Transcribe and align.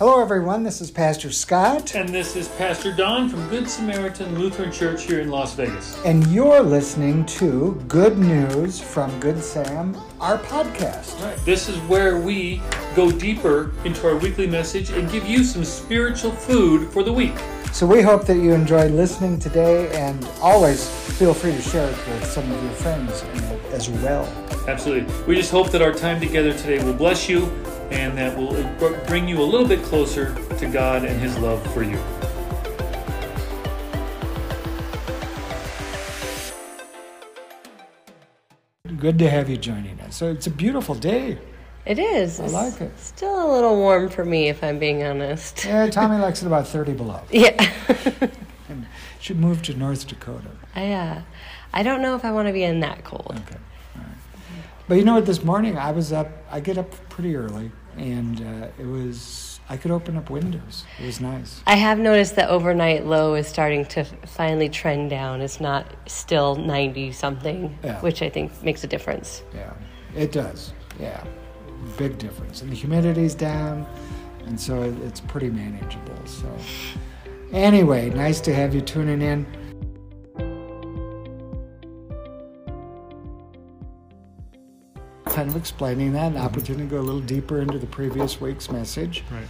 Hello, 0.00 0.18
everyone. 0.22 0.62
This 0.62 0.80
is 0.80 0.90
Pastor 0.90 1.30
Scott, 1.30 1.94
And 1.94 2.08
this 2.08 2.34
is 2.34 2.48
Pastor 2.48 2.90
Don 2.90 3.28
from 3.28 3.46
Good 3.50 3.68
Samaritan 3.68 4.38
Lutheran 4.38 4.72
Church 4.72 5.02
here 5.02 5.20
in 5.20 5.28
Las 5.28 5.54
Vegas. 5.54 6.02
and 6.06 6.26
you're 6.28 6.62
listening 6.62 7.26
to 7.26 7.78
Good 7.86 8.16
News 8.16 8.80
from 8.80 9.20
Good 9.20 9.44
Sam, 9.44 9.94
our 10.18 10.38
podcast. 10.38 11.22
Right. 11.22 11.36
This 11.44 11.68
is 11.68 11.76
where 11.80 12.16
we 12.16 12.62
go 12.96 13.10
deeper 13.10 13.72
into 13.84 14.08
our 14.08 14.16
weekly 14.16 14.46
message 14.46 14.88
and 14.88 15.12
give 15.12 15.26
you 15.26 15.44
some 15.44 15.66
spiritual 15.66 16.32
food 16.32 16.90
for 16.90 17.02
the 17.02 17.12
week. 17.12 17.34
So 17.74 17.86
we 17.86 18.00
hope 18.00 18.24
that 18.24 18.38
you 18.38 18.54
enjoyed 18.54 18.92
listening 18.92 19.38
today, 19.38 19.90
and 19.90 20.26
always 20.40 20.88
feel 21.18 21.34
free 21.34 21.52
to 21.52 21.60
share 21.60 21.90
it 21.90 22.06
with 22.08 22.24
some 22.24 22.50
of 22.50 22.62
your 22.64 22.72
friends 22.72 23.22
as 23.74 23.90
well. 23.90 24.24
Absolutely. 24.66 25.12
We 25.26 25.36
just 25.36 25.50
hope 25.50 25.70
that 25.72 25.82
our 25.82 25.92
time 25.92 26.20
together 26.20 26.54
today 26.54 26.82
will 26.82 26.94
bless 26.94 27.28
you 27.28 27.52
and 27.90 28.16
that 28.16 28.36
will 28.36 28.54
bring 29.06 29.28
you 29.28 29.40
a 29.40 29.44
little 29.44 29.66
bit 29.66 29.82
closer 29.82 30.34
to 30.58 30.66
God 30.68 31.04
and 31.04 31.20
His 31.20 31.36
love 31.38 31.62
for 31.72 31.82
you. 31.82 31.98
Good 38.96 39.18
to 39.18 39.30
have 39.30 39.48
you 39.48 39.56
joining 39.56 40.00
us. 40.00 40.16
So 40.16 40.30
it's 40.30 40.46
a 40.46 40.50
beautiful 40.50 40.94
day. 40.94 41.38
It 41.86 41.98
is. 41.98 42.38
I 42.38 42.46
like 42.46 42.80
it. 42.80 42.98
Still 42.98 43.50
a 43.50 43.52
little 43.52 43.76
warm 43.76 44.08
for 44.08 44.24
me, 44.24 44.48
if 44.48 44.62
I'm 44.62 44.78
being 44.78 45.02
honest. 45.02 45.64
Yeah, 45.64 45.88
Tommy 45.88 46.18
likes 46.18 46.42
it 46.42 46.46
about 46.46 46.66
30 46.68 46.92
below. 46.92 47.20
Yeah. 47.30 47.72
And 48.68 48.86
should 49.18 49.38
move 49.40 49.62
to 49.62 49.74
North 49.74 50.06
Dakota. 50.06 50.50
I, 50.76 50.92
uh, 50.92 51.22
I 51.72 51.82
don't 51.82 52.02
know 52.02 52.14
if 52.14 52.24
I 52.24 52.30
want 52.30 52.46
to 52.48 52.52
be 52.52 52.62
in 52.62 52.80
that 52.80 53.02
cold. 53.04 53.32
Okay. 53.46 53.58
But 54.90 54.98
you 54.98 55.04
know 55.04 55.14
what? 55.14 55.24
This 55.26 55.44
morning 55.44 55.78
I 55.78 55.92
was 55.92 56.12
up. 56.12 56.26
I 56.50 56.58
get 56.58 56.76
up 56.76 56.90
pretty 57.10 57.36
early, 57.36 57.70
and 57.96 58.40
uh, 58.40 58.66
it 58.76 58.84
was. 58.86 59.60
I 59.68 59.76
could 59.76 59.92
open 59.92 60.16
up 60.16 60.30
windows. 60.30 60.84
It 61.00 61.06
was 61.06 61.20
nice. 61.20 61.62
I 61.64 61.76
have 61.76 62.00
noticed 62.00 62.34
that 62.34 62.48
overnight 62.50 63.06
low 63.06 63.34
is 63.34 63.46
starting 63.46 63.84
to 63.84 64.02
finally 64.26 64.68
trend 64.68 65.10
down. 65.10 65.42
It's 65.42 65.60
not 65.60 65.86
still 66.08 66.56
90 66.56 67.12
something, 67.12 67.78
Yeah. 67.84 68.00
which 68.00 68.20
I 68.20 68.28
think 68.28 68.50
makes 68.64 68.82
a 68.82 68.88
difference. 68.88 69.44
Yeah, 69.54 69.72
it 70.16 70.32
does. 70.32 70.72
Yeah, 70.98 71.22
big 71.96 72.18
difference. 72.18 72.62
And 72.62 72.72
the 72.72 72.74
humidity's 72.74 73.36
down, 73.36 73.86
and 74.46 74.60
so 74.60 74.82
it's 75.04 75.20
pretty 75.20 75.50
manageable. 75.50 76.16
So, 76.26 76.48
anyway, 77.52 78.10
nice 78.10 78.40
to 78.40 78.52
have 78.52 78.74
you 78.74 78.80
tuning 78.80 79.22
in. 79.22 79.46
Kind 85.30 85.48
of 85.48 85.56
explaining 85.56 86.12
that, 86.14 86.32
an 86.32 86.38
opportunity 86.38 86.84
to 86.84 86.90
go 86.90 87.00
a 87.00 87.02
little 87.02 87.20
deeper 87.20 87.60
into 87.60 87.78
the 87.78 87.86
previous 87.86 88.40
week's 88.40 88.70
message. 88.70 89.24
Right. 89.30 89.46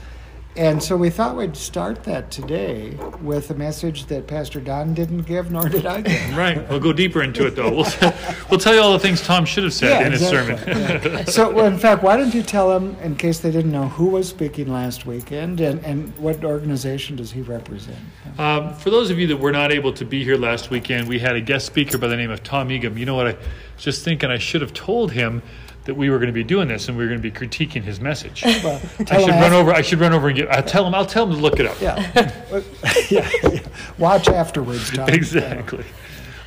And 0.57 0.83
so 0.83 0.97
we 0.97 1.11
thought 1.11 1.37
we'd 1.37 1.57
start 1.57 2.03
that 2.05 2.33
today 2.33 2.99
with 3.23 3.51
a 3.51 3.55
message 3.55 4.07
that 4.07 4.27
Pastor 4.27 4.61
Don 4.61 4.95
didn't 4.95 5.23
give, 5.23 5.53
nor 5.53 5.69
did 5.69 5.87
I 5.87 6.01
give. 6.01 6.21
Right. 6.41 6.69
We'll 6.69 6.81
go 6.81 6.93
deeper 6.93 7.23
into 7.23 7.47
it, 7.47 7.55
though. 7.55 7.71
We'll, 7.71 7.87
we'll 8.51 8.59
tell 8.59 8.75
you 8.75 8.81
all 8.81 8.93
the 8.93 8.99
things 8.99 9.21
Tom 9.21 9.45
should 9.45 9.65
have 9.65 9.73
said 9.73 10.07
in 10.07 10.13
his 10.13 10.27
sermon. 10.27 10.59
Yeah. 10.67 11.25
so, 11.27 11.51
well, 11.51 11.67
in 11.67 11.79
fact, 11.79 12.03
why 12.03 12.17
don't 12.17 12.35
you 12.35 12.43
tell 12.43 12.69
them, 12.69 12.97
in 13.01 13.17
case 13.17 13.41
they 13.41 13.51
didn't 13.51 13.71
know, 13.71 13.89
who 13.89 14.07
was 14.07 14.29
speaking 14.29 14.73
last 14.73 15.07
weekend 15.07 15.61
and, 15.61 15.85
and 15.85 16.17
what 16.19 16.45
organization 16.45 17.17
does 17.17 17.31
he 17.31 17.43
represent? 17.43 17.99
Um, 18.39 18.75
for 18.75 18.91
those 18.91 19.11
of 19.11 19.19
you 19.19 19.27
that 19.29 19.37
were 19.37 19.53
not 19.53 19.73
able 19.73 19.93
to 19.93 20.05
be 20.05 20.25
here 20.25 20.37
last 20.37 20.71
weekend, 20.71 21.09
we 21.09 21.19
had 21.19 21.37
a 21.37 21.41
guest 21.41 21.67
speaker 21.67 21.99
by 21.99 22.09
the 22.09 22.17
name 22.17 22.31
of 22.31 22.43
Tom 22.43 22.71
Egan. 22.71 22.97
You 22.97 23.07
know 23.07 23.17
what? 23.17 23.27
I 23.27 23.33
was 23.33 23.85
just 23.85 24.05
thinking 24.05 24.31
I 24.31 24.39
should 24.39 24.63
have 24.63 24.75
told 24.75 25.13
him 25.13 25.43
that 25.91 25.97
we 25.97 26.09
were 26.09 26.19
going 26.19 26.29
to 26.29 26.33
be 26.33 26.45
doing 26.45 26.69
this 26.69 26.87
and 26.87 26.97
we 26.97 27.03
were 27.03 27.09
going 27.09 27.21
to 27.21 27.31
be 27.31 27.37
critiquing 27.37 27.83
his 27.83 27.99
message. 27.99 28.45
Well, 28.45 28.81
I 29.11 29.19
should 29.19 29.31
run 29.31 29.53
over. 29.53 29.73
I 29.73 29.83
should 29.83 29.99
run 29.99 30.13
over 30.13 30.29
and 30.29 30.37
get. 30.37 30.49
I'll 30.49 30.63
tell 30.63 30.87
him. 30.87 30.95
I'll 30.95 31.05
tell 31.05 31.27
him 31.27 31.35
to 31.35 31.37
look 31.37 31.59
it 31.59 31.67
up. 31.67 31.81
Yeah. 31.81 31.99
yeah, 33.11 33.29
yeah. 33.43 33.59
Watch 33.99 34.29
afterwards, 34.29 34.93
Tom. 34.93 35.09
exactly. 35.09 35.85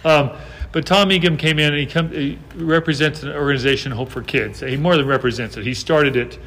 Um, 0.06 0.32
but 0.72 0.86
Tom 0.86 1.12
Egan 1.12 1.36
came 1.36 1.60
in 1.60 1.74
and 1.74 1.78
he, 1.78 1.86
come, 1.86 2.10
he 2.12 2.40
represents 2.56 3.22
an 3.24 3.34
organization, 3.34 3.92
Hope 3.92 4.10
for 4.10 4.22
Kids. 4.22 4.62
He 4.62 4.78
more 4.78 4.96
than 4.96 5.08
represents 5.08 5.58
it. 5.58 5.66
He 5.66 5.74
started 5.74 6.16
it 6.16 6.40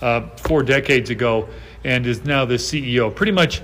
uh, 0.00 0.28
four 0.36 0.62
decades 0.62 1.10
ago 1.10 1.48
and 1.82 2.06
is 2.06 2.24
now 2.24 2.44
the 2.44 2.54
CEO. 2.54 3.12
Pretty 3.12 3.32
much, 3.32 3.60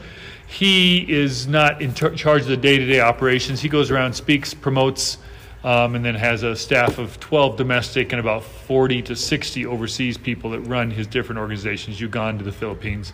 he 0.48 1.08
is 1.08 1.46
not 1.46 1.80
in 1.80 1.94
charge 1.94 2.42
of 2.42 2.48
the 2.48 2.56
day-to-day 2.56 2.98
operations. 2.98 3.60
He 3.60 3.68
goes 3.68 3.92
around, 3.92 4.12
speaks, 4.12 4.52
promotes, 4.52 5.18
um, 5.64 5.94
and 5.94 6.04
then 6.04 6.14
has 6.14 6.42
a 6.42 6.56
staff 6.56 6.98
of 6.98 7.20
12 7.20 7.56
domestic 7.56 8.12
and 8.12 8.20
about 8.20 8.42
40 8.42 9.02
to 9.02 9.16
60 9.16 9.66
overseas 9.66 10.18
people 10.18 10.50
that 10.50 10.60
run 10.60 10.90
his 10.90 11.06
different 11.06 11.38
organizations, 11.38 12.00
Uganda, 12.00 12.42
the 12.42 12.52
Philippines, 12.52 13.12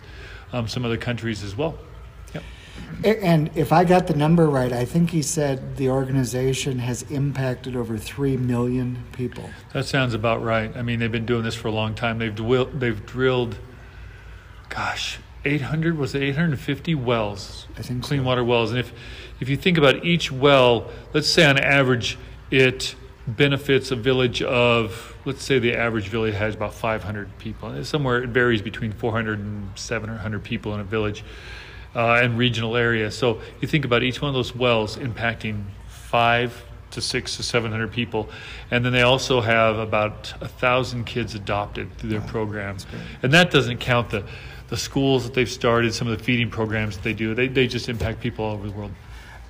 um, 0.51 0.67
some 0.67 0.83
other 0.83 0.97
countries 0.97 1.43
as 1.43 1.55
well. 1.55 1.77
Yep. 2.33 2.43
And 3.21 3.51
if 3.55 3.71
I 3.71 3.83
got 3.83 4.07
the 4.07 4.15
number 4.15 4.47
right, 4.47 4.73
I 4.73 4.85
think 4.85 5.11
he 5.11 5.21
said 5.21 5.77
the 5.77 5.89
organization 5.89 6.79
has 6.79 7.03
impacted 7.03 7.75
over 7.75 7.97
3 7.97 8.37
million 8.37 9.03
people. 9.11 9.49
That 9.73 9.85
sounds 9.85 10.13
about 10.13 10.43
right. 10.43 10.75
I 10.75 10.81
mean, 10.81 10.99
they've 10.99 11.11
been 11.11 11.27
doing 11.27 11.43
this 11.43 11.55
for 11.55 11.67
a 11.67 11.71
long 11.71 11.93
time. 11.93 12.17
They've 12.17 12.35
they've 12.79 13.05
drilled, 13.05 13.57
gosh, 14.69 15.19
800 15.45 15.97
was 15.97 16.15
it 16.15 16.23
850 16.23 16.95
wells, 16.95 17.67
I 17.77 17.83
think 17.83 18.03
clean 18.03 18.21
so. 18.21 18.25
water 18.25 18.43
wells. 18.43 18.71
And 18.71 18.79
if 18.79 18.91
if 19.39 19.47
you 19.47 19.55
think 19.55 19.77
about 19.77 20.03
each 20.03 20.31
well, 20.31 20.89
let's 21.13 21.29
say 21.29 21.45
on 21.45 21.57
average 21.57 22.17
it 22.51 22.95
benefits 23.27 23.91
a 23.91 23.95
village 23.95 24.41
of 24.41 25.15
let's 25.25 25.43
say 25.43 25.59
the 25.59 25.75
average 25.75 26.07
village 26.07 26.33
has 26.33 26.55
about 26.55 26.73
500 26.73 27.37
people. 27.37 27.69
And 27.69 27.85
Somewhere 27.85 28.23
it 28.23 28.29
varies 28.29 28.61
between 28.61 28.91
400 28.91 29.39
and 29.39 29.69
700 29.77 30.43
people 30.43 30.73
in 30.73 30.79
a 30.79 30.83
village 30.83 31.23
uh, 31.95 32.19
and 32.21 32.37
regional 32.37 32.75
area. 32.75 33.11
So 33.11 33.41
you 33.61 33.67
think 33.67 33.85
about 33.85 34.03
each 34.03 34.21
one 34.21 34.29
of 34.29 34.35
those 34.35 34.55
wells 34.55 34.97
impacting 34.97 35.63
five 35.87 36.63
to 36.91 37.01
six 37.01 37.37
to 37.37 37.43
seven 37.43 37.71
hundred 37.71 37.91
people, 37.91 38.29
and 38.71 38.83
then 38.83 38.91
they 38.93 39.03
also 39.03 39.41
have 39.41 39.77
about 39.77 40.33
a 40.41 40.47
thousand 40.47 41.05
kids 41.05 41.35
adopted 41.35 41.95
through 41.97 42.09
their 42.09 42.21
program, 42.21 42.77
and 43.21 43.31
that 43.33 43.51
doesn't 43.51 43.77
count 43.77 44.09
the 44.09 44.23
the 44.69 44.77
schools 44.77 45.23
that 45.23 45.33
they've 45.33 45.49
started, 45.49 45.93
some 45.93 46.07
of 46.07 46.17
the 46.17 46.23
feeding 46.23 46.49
programs 46.49 46.95
that 46.95 47.03
they 47.03 47.13
do. 47.13 47.35
They 47.35 47.47
they 47.47 47.67
just 47.67 47.89
impact 47.89 48.21
people 48.21 48.45
all 48.45 48.53
over 48.53 48.67
the 48.67 48.73
world. 48.73 48.91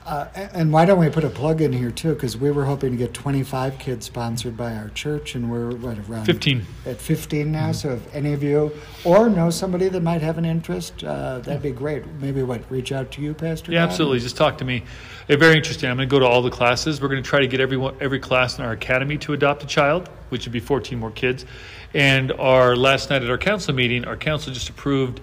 Uh, 0.09 0.27
and 0.53 0.73
why 0.73 0.85
don't 0.85 0.97
we 0.97 1.07
put 1.07 1.23
a 1.23 1.29
plug 1.29 1.61
in 1.61 1.71
here 1.71 1.91
too? 1.91 2.15
Because 2.15 2.35
we 2.35 2.49
were 2.49 2.65
hoping 2.65 2.89
to 2.89 2.97
get 2.97 3.13
25 3.13 3.77
kids 3.77 4.07
sponsored 4.07 4.57
by 4.57 4.75
our 4.75 4.89
church, 4.89 5.35
and 5.35 5.51
we're 5.51 5.69
what 5.75 5.99
around 6.09 6.25
15. 6.25 6.65
at 6.87 6.97
15 6.97 7.39
Mm-hmm. 7.43 7.51
now. 7.51 7.71
So 7.71 7.91
if 7.91 8.15
any 8.15 8.33
of 8.33 8.41
you 8.41 8.71
or 9.03 9.29
know 9.29 9.51
somebody 9.51 9.87
that 9.87 10.01
might 10.01 10.21
have 10.23 10.39
an 10.39 10.45
interest, 10.45 11.03
uh, 11.03 11.39
that'd 11.39 11.61
be 11.61 11.69
great. 11.69 12.07
Maybe 12.19 12.41
what 12.41 12.63
reach 12.71 12.91
out 12.91 13.11
to 13.11 13.21
you, 13.21 13.35
Pastor. 13.35 13.71
Yeah, 13.71 13.81
Don? 13.81 13.89
absolutely. 13.89 14.19
Just 14.19 14.35
talk 14.35 14.57
to 14.57 14.65
me. 14.65 14.83
Eh, 15.29 15.35
very 15.35 15.55
interesting. 15.55 15.91
I'm 15.91 15.97
going 15.97 16.09
to 16.09 16.11
go 16.11 16.17
to 16.19 16.25
all 16.25 16.41
the 16.41 16.49
classes. 16.49 16.99
We're 16.99 17.09
going 17.09 17.21
to 17.21 17.29
try 17.29 17.41
to 17.41 17.47
get 17.47 17.59
everyone, 17.59 17.95
every 18.01 18.19
class 18.19 18.57
in 18.57 18.65
our 18.65 18.71
academy 18.71 19.19
to 19.19 19.33
adopt 19.33 19.61
a 19.63 19.67
child, 19.67 20.07
which 20.29 20.47
would 20.47 20.53
be 20.53 20.59
14 20.59 20.97
more 20.97 21.11
kids. 21.11 21.45
And 21.93 22.31
our 22.31 22.75
last 22.75 23.11
night 23.11 23.21
at 23.21 23.29
our 23.29 23.37
council 23.37 23.75
meeting, 23.75 24.05
our 24.05 24.17
council 24.17 24.51
just 24.53 24.69
approved 24.69 25.21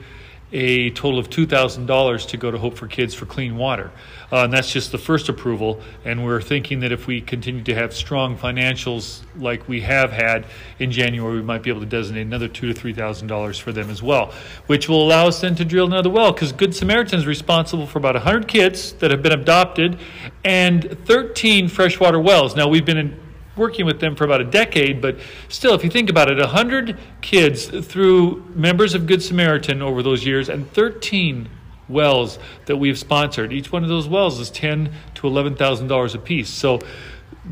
a 0.53 0.91
total 0.91 1.19
of 1.19 1.29
$2,000 1.29 2.29
to 2.29 2.37
go 2.37 2.51
to 2.51 2.59
Hope 2.59 2.77
for 2.77 2.87
Kids 2.87 3.15
for 3.15 3.27
clean 3.27 3.57
water. 3.57 3.91
Uh, 4.31 4.45
and 4.45 4.53
that's 4.53 4.73
just 4.73 4.93
the 4.93 4.99
first 4.99 5.29
approval. 5.29 5.81
And 6.05 6.25
we're 6.25 6.41
thinking 6.41 6.81
that 6.81 6.93
if 6.93 7.07
we 7.07 7.21
continue 7.21 7.63
to 7.65 7.75
have 7.75 7.95
strong 7.95 8.37
financials 8.37 9.23
like 9.37 9.69
we 9.69 9.81
have 9.83 10.13
had 10.13 10.47
in 10.79 10.91
January, 10.91 11.37
we 11.37 11.43
might 11.43 11.63
be 11.63 11.71
able 11.71 11.81
to 11.81 11.87
designate 11.87 12.23
another 12.23 12.49
two 12.49 12.67
to 12.69 12.75
three 12.75 12.93
thousand 12.93 13.29
dollars 13.29 13.59
for 13.59 13.73
them 13.73 13.91
as 13.91 14.03
well, 14.03 14.33
which 14.67 14.89
will 14.89 15.05
allow 15.05 15.29
us 15.29 15.41
then 15.41 15.55
to 15.57 15.65
drill 15.65 15.87
another 15.87 16.11
well. 16.11 16.33
Because 16.33 16.53
Good 16.53 16.75
Samaritan 16.75 17.19
is 17.19 17.27
responsible 17.27 17.87
for 17.87 17.99
about 17.99 18.17
hundred 18.17 18.49
kids 18.49 18.93
that 18.95 19.11
have 19.11 19.23
been 19.23 19.33
adopted 19.33 19.99
and 20.45 20.99
13 21.07 21.69
freshwater 21.69 22.21
wells. 22.21 22.57
Now 22.57 22.69
we've 22.69 22.85
been 22.85 22.99
in 22.99 23.21
working 23.57 23.87
with 23.87 24.01
them 24.01 24.15
for 24.15 24.25
about 24.25 24.41
a 24.41 24.45
decade, 24.45 25.01
but 25.01 25.17
still, 25.49 25.75
if 25.75 25.83
you 25.83 25.91
think 25.91 26.11
about 26.11 26.31
it, 26.31 26.39
100 26.39 26.99
kids 27.23 27.67
through 27.67 28.45
members 28.55 28.95
of 28.95 29.07
Good 29.07 29.23
Samaritan 29.23 29.83
over 29.83 30.03
those 30.03 30.25
years 30.25 30.49
and 30.49 30.71
13 30.73 31.49
wells 31.89 32.39
that 32.67 32.77
we've 32.77 32.99
sponsored. 32.99 33.53
Each 33.53 33.71
one 33.71 33.83
of 33.83 33.89
those 33.89 34.09
wells 34.09 34.41
is 34.41 34.51
ten 34.51 34.93
to 35.15 35.27
eleven 35.27 35.55
thousand 35.55 35.89
dollars 35.89 36.15
a 36.15 36.19
piece. 36.19 36.49
So, 36.49 36.81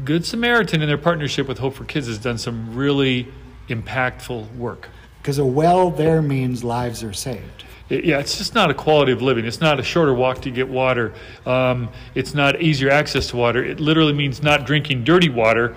Good 0.04 0.26
Samaritan, 0.26 0.82
in 0.82 0.88
their 0.88 0.98
partnership 0.98 1.46
with 1.46 1.58
Hope 1.58 1.74
for 1.74 1.84
Kids, 1.84 2.06
has 2.08 2.18
done 2.18 2.38
some 2.38 2.74
really 2.74 3.28
impactful 3.68 4.56
work. 4.56 4.88
Because 5.22 5.38
a 5.38 5.46
well 5.46 5.90
there 5.90 6.20
means 6.20 6.64
lives 6.64 7.02
are 7.02 7.12
saved. 7.12 7.64
Yeah, 7.90 8.18
it's 8.18 8.38
just 8.38 8.54
not 8.54 8.70
a 8.70 8.74
quality 8.74 9.12
of 9.12 9.20
living. 9.20 9.44
It's 9.44 9.60
not 9.60 9.78
a 9.78 9.82
shorter 9.82 10.14
walk 10.14 10.40
to 10.42 10.50
get 10.50 10.68
water. 10.68 11.12
Um, 11.44 11.90
it's 12.14 12.32
not 12.32 12.60
easier 12.62 12.90
access 12.90 13.28
to 13.28 13.36
water. 13.36 13.62
It 13.62 13.78
literally 13.78 14.14
means 14.14 14.42
not 14.42 14.66
drinking 14.66 15.04
dirty 15.04 15.28
water. 15.28 15.76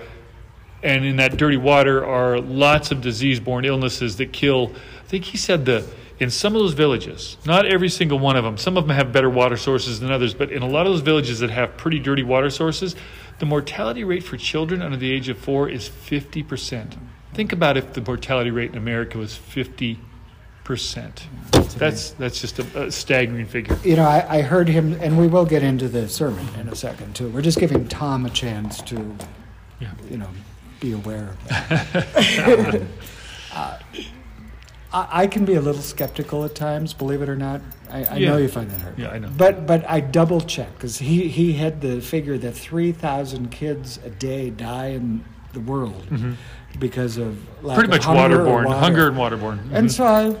And 0.82 1.04
in 1.04 1.16
that 1.16 1.36
dirty 1.36 1.56
water 1.56 2.04
are 2.06 2.40
lots 2.40 2.90
of 2.90 3.00
disease 3.00 3.40
borne 3.40 3.64
illnesses 3.64 4.16
that 4.16 4.32
kill. 4.32 4.72
I 5.04 5.06
think 5.08 5.24
he 5.24 5.36
said 5.36 5.64
the 5.64 5.84
in 6.20 6.30
some 6.30 6.54
of 6.56 6.60
those 6.60 6.72
villages, 6.72 7.36
not 7.46 7.64
every 7.64 7.88
single 7.88 8.18
one 8.18 8.36
of 8.36 8.42
them, 8.42 8.56
some 8.56 8.76
of 8.76 8.86
them 8.86 8.96
have 8.96 9.12
better 9.12 9.30
water 9.30 9.56
sources 9.56 10.00
than 10.00 10.10
others, 10.10 10.34
but 10.34 10.50
in 10.50 10.62
a 10.62 10.68
lot 10.68 10.84
of 10.86 10.92
those 10.92 11.00
villages 11.00 11.38
that 11.38 11.50
have 11.50 11.76
pretty 11.76 12.00
dirty 12.00 12.24
water 12.24 12.50
sources, 12.50 12.96
the 13.38 13.46
mortality 13.46 14.02
rate 14.02 14.24
for 14.24 14.36
children 14.36 14.82
under 14.82 14.96
the 14.96 15.10
age 15.12 15.28
of 15.28 15.38
four 15.38 15.68
is 15.68 15.88
50%. 15.88 16.96
Think 17.34 17.52
about 17.52 17.76
if 17.76 17.92
the 17.92 18.00
mortality 18.00 18.50
rate 18.50 18.72
in 18.72 18.76
America 18.78 19.16
was 19.16 19.38
50%. 19.38 19.98
That's 21.52 21.74
That's 21.74 22.10
that's 22.10 22.40
just 22.40 22.58
a, 22.58 22.86
a 22.86 22.92
staggering 22.92 23.46
figure. 23.46 23.78
You 23.84 23.96
know, 23.96 24.04
I, 24.04 24.38
I 24.38 24.42
heard 24.42 24.68
him, 24.68 24.94
and 25.00 25.16
we 25.16 25.26
will 25.28 25.46
get 25.46 25.62
into 25.62 25.88
the 25.88 26.08
sermon 26.08 26.46
in 26.58 26.68
a 26.68 26.74
second 26.74 27.14
too. 27.14 27.28
We're 27.30 27.42
just 27.42 27.58
giving 27.58 27.86
Tom 27.88 28.26
a 28.26 28.30
chance 28.30 28.82
to, 28.82 29.16
Yeah. 29.80 29.92
you 30.10 30.18
know, 30.18 30.28
be 30.80 30.92
aware 30.92 31.30
of 31.30 31.48
that. 31.48 32.82
Um, 32.82 32.88
uh, 33.52 33.78
I, 34.92 35.22
I 35.22 35.26
can 35.26 35.44
be 35.44 35.54
a 35.54 35.60
little 35.60 35.82
skeptical 35.82 36.44
at 36.44 36.54
times, 36.54 36.92
believe 36.94 37.22
it 37.22 37.28
or 37.28 37.36
not. 37.36 37.60
I, 37.90 38.04
I 38.04 38.16
Yeah. 38.16 38.28
know 38.30 38.36
you 38.36 38.48
find 38.48 38.70
that 38.70 38.80
hard. 38.80 38.98
Yeah, 38.98 39.08
I 39.10 39.18
know. 39.18 39.30
But 39.36 39.66
but 39.66 39.88
I 39.88 40.00
double 40.00 40.40
check 40.40 40.72
because 40.74 40.98
he, 40.98 41.28
he 41.28 41.54
had 41.54 41.80
the 41.80 42.00
figure 42.00 42.38
that 42.38 42.52
three 42.52 42.92
thousand 42.92 43.50
kids 43.50 43.98
a 44.04 44.10
day 44.10 44.50
die 44.50 44.88
in 44.88 45.24
the 45.54 45.60
world 45.60 46.06
because 46.78 47.16
of 47.16 47.36
lack 47.64 47.78
Mm-hmm. 47.78 47.78
Pretty 47.78 47.86
of 47.86 47.90
much 47.90 48.04
hunger 48.04 48.38
waterborne, 48.38 48.64
water. 48.66 48.78
hunger 48.78 49.08
and 49.08 49.16
waterborne. 49.16 49.58
And 49.72 49.88
Mhm. 49.88 49.90
so 49.90 50.04
I 50.06 50.36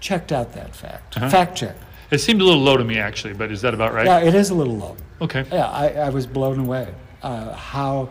checked 0.00 0.32
out 0.32 0.52
that 0.54 0.74
fact. 0.74 1.16
Uh-huh. 1.16 1.28
Fact 1.28 1.56
check. 1.56 1.76
it 2.10 2.18
seemed 2.18 2.40
a 2.40 2.44
little 2.44 2.62
low 2.62 2.76
to 2.76 2.84
me 2.84 2.98
actually, 2.98 3.34
but 3.34 3.50
is 3.52 3.60
that 3.62 3.74
about 3.74 3.92
right? 3.92 4.06
Yeah, 4.06 4.20
it 4.20 4.34
is 4.34 4.50
a 4.50 4.54
little 4.54 4.76
low. 4.76 4.96
Okay. 5.20 5.44
Yeah, 5.52 5.68
I, 5.68 5.88
I 5.88 6.08
was 6.10 6.26
blown 6.26 6.58
away. 6.60 6.88
Uh, 7.22 7.52
how, 7.54 8.08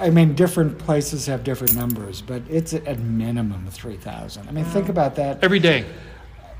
I 0.00 0.08
mean, 0.10 0.34
different 0.34 0.78
places 0.78 1.26
have 1.26 1.44
different 1.44 1.74
numbers, 1.74 2.22
but 2.22 2.42
it's 2.48 2.72
at 2.72 2.98
minimum 3.00 3.66
3,000. 3.70 4.48
I 4.48 4.50
mean, 4.50 4.64
think 4.64 4.88
about 4.88 5.14
that. 5.16 5.44
Every 5.44 5.58
day. 5.58 5.84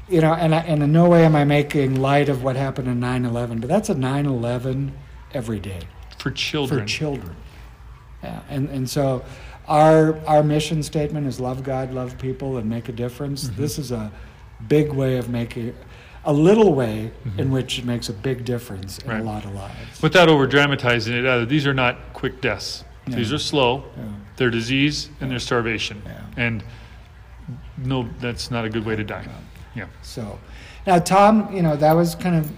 You 0.08 0.20
know, 0.20 0.34
and, 0.34 0.54
I, 0.54 0.58
and 0.60 0.82
in 0.82 0.92
no 0.92 1.08
way 1.08 1.24
am 1.24 1.34
I 1.34 1.44
making 1.44 2.00
light 2.00 2.28
of 2.28 2.42
what 2.44 2.54
happened 2.54 2.88
in 2.88 3.00
9 3.00 3.24
11, 3.24 3.60
but 3.60 3.68
that's 3.68 3.88
a 3.88 3.94
9 3.94 4.26
11 4.26 4.92
every 5.32 5.58
day 5.58 5.80
For 6.18 6.30
children. 6.30 6.80
for 6.80 6.86
children. 6.86 7.36
Yeah, 8.22 8.42
and, 8.48 8.68
and 8.68 8.88
so 8.88 9.24
our, 9.66 10.18
our 10.26 10.42
mission 10.42 10.82
statement 10.82 11.26
is 11.26 11.40
love 11.40 11.62
God, 11.64 11.92
love 11.92 12.18
people, 12.18 12.58
and 12.58 12.68
make 12.68 12.88
a 12.88 12.92
difference. 12.92 13.44
Mm-hmm. 13.44 13.60
This 13.60 13.78
is 13.78 13.90
a 13.90 14.12
big 14.68 14.92
way 14.92 15.16
of 15.16 15.28
making, 15.28 15.74
a 16.26 16.32
little 16.32 16.74
way 16.74 17.10
Mm-hmm. 17.24 17.40
in 17.40 17.50
which 17.50 17.78
it 17.78 17.84
makes 17.84 18.08
a 18.08 18.12
big 18.12 18.44
difference 18.44 18.98
in 18.98 19.10
Right. 19.10 19.20
a 19.20 19.24
lot 19.24 19.44
of 19.44 19.54
lives. 19.54 20.02
Without 20.02 20.28
over 20.28 20.46
dramatizing 20.46 21.14
it, 21.14 21.20
either, 21.26 21.46
these 21.46 21.66
are 21.66 21.74
not 21.74 21.96
quick 22.12 22.40
deaths. 22.40 22.84
These 23.06 23.32
are 23.32 23.38
slow. 23.38 23.84
Yeah. 23.96 24.04
They're 24.36 24.50
disease 24.50 25.08
and 25.20 25.30
they're 25.30 25.38
starvation. 25.38 26.02
Yeah. 26.04 26.20
And 26.36 26.64
no, 27.78 28.08
that's 28.20 28.50
not 28.50 28.64
a 28.64 28.68
good 28.68 28.84
way 28.84 28.96
to 28.96 29.04
die. 29.04 29.26
Yeah. 29.74 29.86
So, 30.02 30.38
now 30.86 30.98
Tom, 30.98 31.54
you 31.54 31.62
know 31.62 31.76
that 31.76 31.92
was 31.92 32.14
kind 32.14 32.34
of 32.36 32.50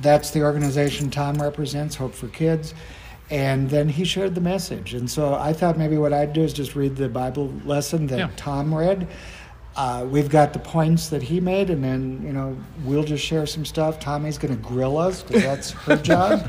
that's 0.00 0.30
the 0.30 0.42
organization 0.42 1.10
Tom 1.10 1.40
represents, 1.42 1.96
Hope 1.96 2.14
for 2.14 2.28
Kids, 2.28 2.74
and 3.30 3.68
then 3.68 3.88
he 3.88 4.04
shared 4.04 4.34
the 4.34 4.40
message. 4.40 4.94
And 4.94 5.10
so 5.10 5.34
I 5.34 5.52
thought 5.52 5.76
maybe 5.76 5.98
what 5.98 6.12
I'd 6.12 6.32
do 6.32 6.42
is 6.42 6.52
just 6.52 6.74
read 6.76 6.96
the 6.96 7.08
Bible 7.08 7.52
lesson 7.64 8.06
that 8.08 8.18
Yeah. 8.18 8.30
Tom 8.36 8.72
read. 8.74 9.06
Uh, 9.80 10.04
we've 10.04 10.28
got 10.28 10.52
the 10.52 10.58
points 10.58 11.08
that 11.08 11.22
he 11.22 11.40
made, 11.40 11.70
and 11.70 11.82
then 11.82 12.20
you 12.22 12.34
know 12.34 12.54
we'll 12.84 13.02
just 13.02 13.24
share 13.24 13.46
some 13.46 13.64
stuff. 13.64 13.98
Tommy's 13.98 14.36
going 14.36 14.54
to 14.54 14.62
grill 14.62 14.98
us 14.98 15.22
because 15.22 15.42
that's 15.42 15.70
her 15.70 15.96
job 16.10 16.46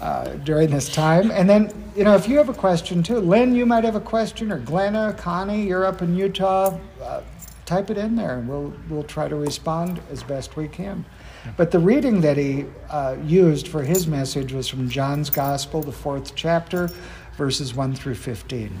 uh, 0.00 0.28
during 0.44 0.70
this 0.70 0.88
time. 0.88 1.32
And 1.32 1.50
then 1.50 1.72
you 1.96 2.04
know 2.04 2.14
if 2.14 2.28
you 2.28 2.38
have 2.38 2.48
a 2.48 2.54
question 2.54 3.02
too, 3.02 3.18
Lynn, 3.18 3.56
you 3.56 3.66
might 3.66 3.82
have 3.82 3.96
a 3.96 4.00
question, 4.00 4.52
or 4.52 4.60
Glenna, 4.60 5.16
Connie, 5.18 5.66
you're 5.66 5.84
up 5.84 6.00
in 6.00 6.14
Utah. 6.14 6.78
Uh, 7.02 7.22
type 7.66 7.90
it 7.90 7.98
in 7.98 8.14
there, 8.14 8.38
and 8.38 8.48
we'll 8.48 8.72
we'll 8.88 9.02
try 9.02 9.26
to 9.26 9.34
respond 9.34 10.00
as 10.12 10.22
best 10.22 10.56
we 10.56 10.68
can. 10.68 11.04
But 11.56 11.72
the 11.72 11.80
reading 11.80 12.20
that 12.20 12.36
he 12.36 12.66
uh, 12.88 13.16
used 13.24 13.66
for 13.66 13.82
his 13.82 14.06
message 14.06 14.52
was 14.52 14.68
from 14.68 14.88
John's 14.88 15.28
Gospel, 15.28 15.82
the 15.82 15.90
fourth 15.90 16.36
chapter, 16.36 16.88
verses 17.36 17.74
one 17.74 17.96
through 17.96 18.14
fifteen. 18.14 18.80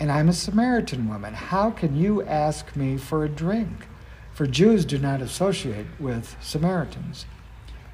and 0.00 0.10
I'm 0.10 0.30
a 0.30 0.32
Samaritan 0.32 1.10
woman. 1.10 1.34
How 1.34 1.70
can 1.70 1.94
you 1.94 2.22
ask 2.22 2.74
me 2.74 2.96
for 2.96 3.22
a 3.22 3.28
drink? 3.28 3.86
For 4.32 4.46
Jews 4.46 4.86
do 4.86 4.96
not 4.96 5.20
associate 5.20 5.86
with 5.98 6.36
Samaritans. 6.40 7.26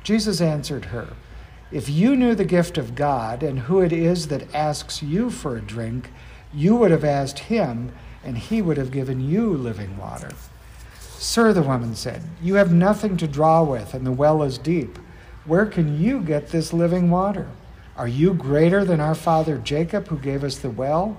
Jesus 0.04 0.40
answered 0.40 0.86
her, 0.86 1.14
If 1.72 1.88
you 1.88 2.14
knew 2.14 2.36
the 2.36 2.44
gift 2.44 2.78
of 2.78 2.94
God 2.94 3.42
and 3.42 3.58
who 3.58 3.80
it 3.80 3.92
is 3.92 4.28
that 4.28 4.54
asks 4.54 5.02
you 5.02 5.30
for 5.30 5.56
a 5.56 5.60
drink, 5.60 6.12
you 6.54 6.76
would 6.76 6.92
have 6.92 7.04
asked 7.04 7.40
him, 7.40 7.90
and 8.22 8.38
he 8.38 8.62
would 8.62 8.76
have 8.76 8.92
given 8.92 9.28
you 9.28 9.52
living 9.52 9.96
water. 9.98 10.30
Sir, 11.18 11.52
the 11.52 11.62
woman 11.62 11.96
said, 11.96 12.22
You 12.40 12.54
have 12.54 12.72
nothing 12.72 13.16
to 13.16 13.26
draw 13.26 13.64
with, 13.64 13.94
and 13.94 14.06
the 14.06 14.12
well 14.12 14.44
is 14.44 14.58
deep. 14.58 14.96
Where 15.44 15.66
can 15.66 16.00
you 16.00 16.20
get 16.20 16.48
this 16.48 16.72
living 16.72 17.10
water? 17.10 17.48
Are 17.96 18.06
you 18.06 18.32
greater 18.32 18.84
than 18.84 19.00
our 19.00 19.14
father 19.14 19.58
Jacob, 19.58 20.06
who 20.08 20.18
gave 20.18 20.44
us 20.44 20.58
the 20.58 20.70
well 20.70 21.18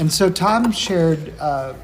And 0.00 0.10
so 0.10 0.30
Tom 0.30 0.72
shared 0.72 1.38
uh, 1.38 1.74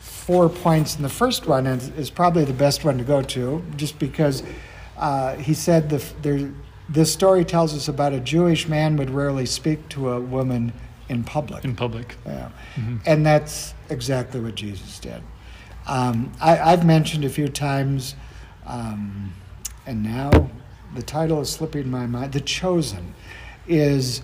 four 0.00 0.48
points, 0.48 0.96
and 0.96 1.04
the 1.04 1.08
first 1.08 1.46
one 1.46 1.64
is, 1.68 1.90
is 1.90 2.10
probably 2.10 2.44
the 2.44 2.52
best 2.52 2.84
one 2.84 2.98
to 2.98 3.04
go 3.04 3.22
to, 3.22 3.62
just 3.76 4.00
because 4.00 4.42
uh, 4.98 5.36
he 5.36 5.54
said 5.54 5.88
the, 5.88 6.04
there, 6.22 6.52
this 6.88 7.12
story 7.12 7.44
tells 7.44 7.72
us 7.72 7.86
about 7.86 8.12
a 8.12 8.18
Jewish 8.18 8.66
man 8.66 8.96
would 8.96 9.10
rarely 9.10 9.46
speak 9.46 9.88
to 9.90 10.10
a 10.10 10.20
woman 10.20 10.72
in 11.08 11.22
public. 11.22 11.64
In 11.64 11.76
public. 11.76 12.16
Yeah. 12.26 12.50
And 13.06 13.24
that's 13.24 13.74
exactly 13.90 14.40
what 14.40 14.56
Jesus 14.56 14.98
did. 14.98 15.22
Um, 15.86 16.32
I, 16.40 16.58
I've 16.58 16.84
mentioned 16.84 17.24
a 17.24 17.30
few 17.30 17.46
times, 17.46 18.16
um, 18.66 19.32
and 19.86 20.02
now 20.02 20.50
the 20.96 21.02
title 21.02 21.40
is 21.40 21.50
slipping 21.50 21.88
my 21.88 22.06
mind. 22.06 22.32
The 22.32 22.40
Chosen 22.40 23.14
is 23.68 24.20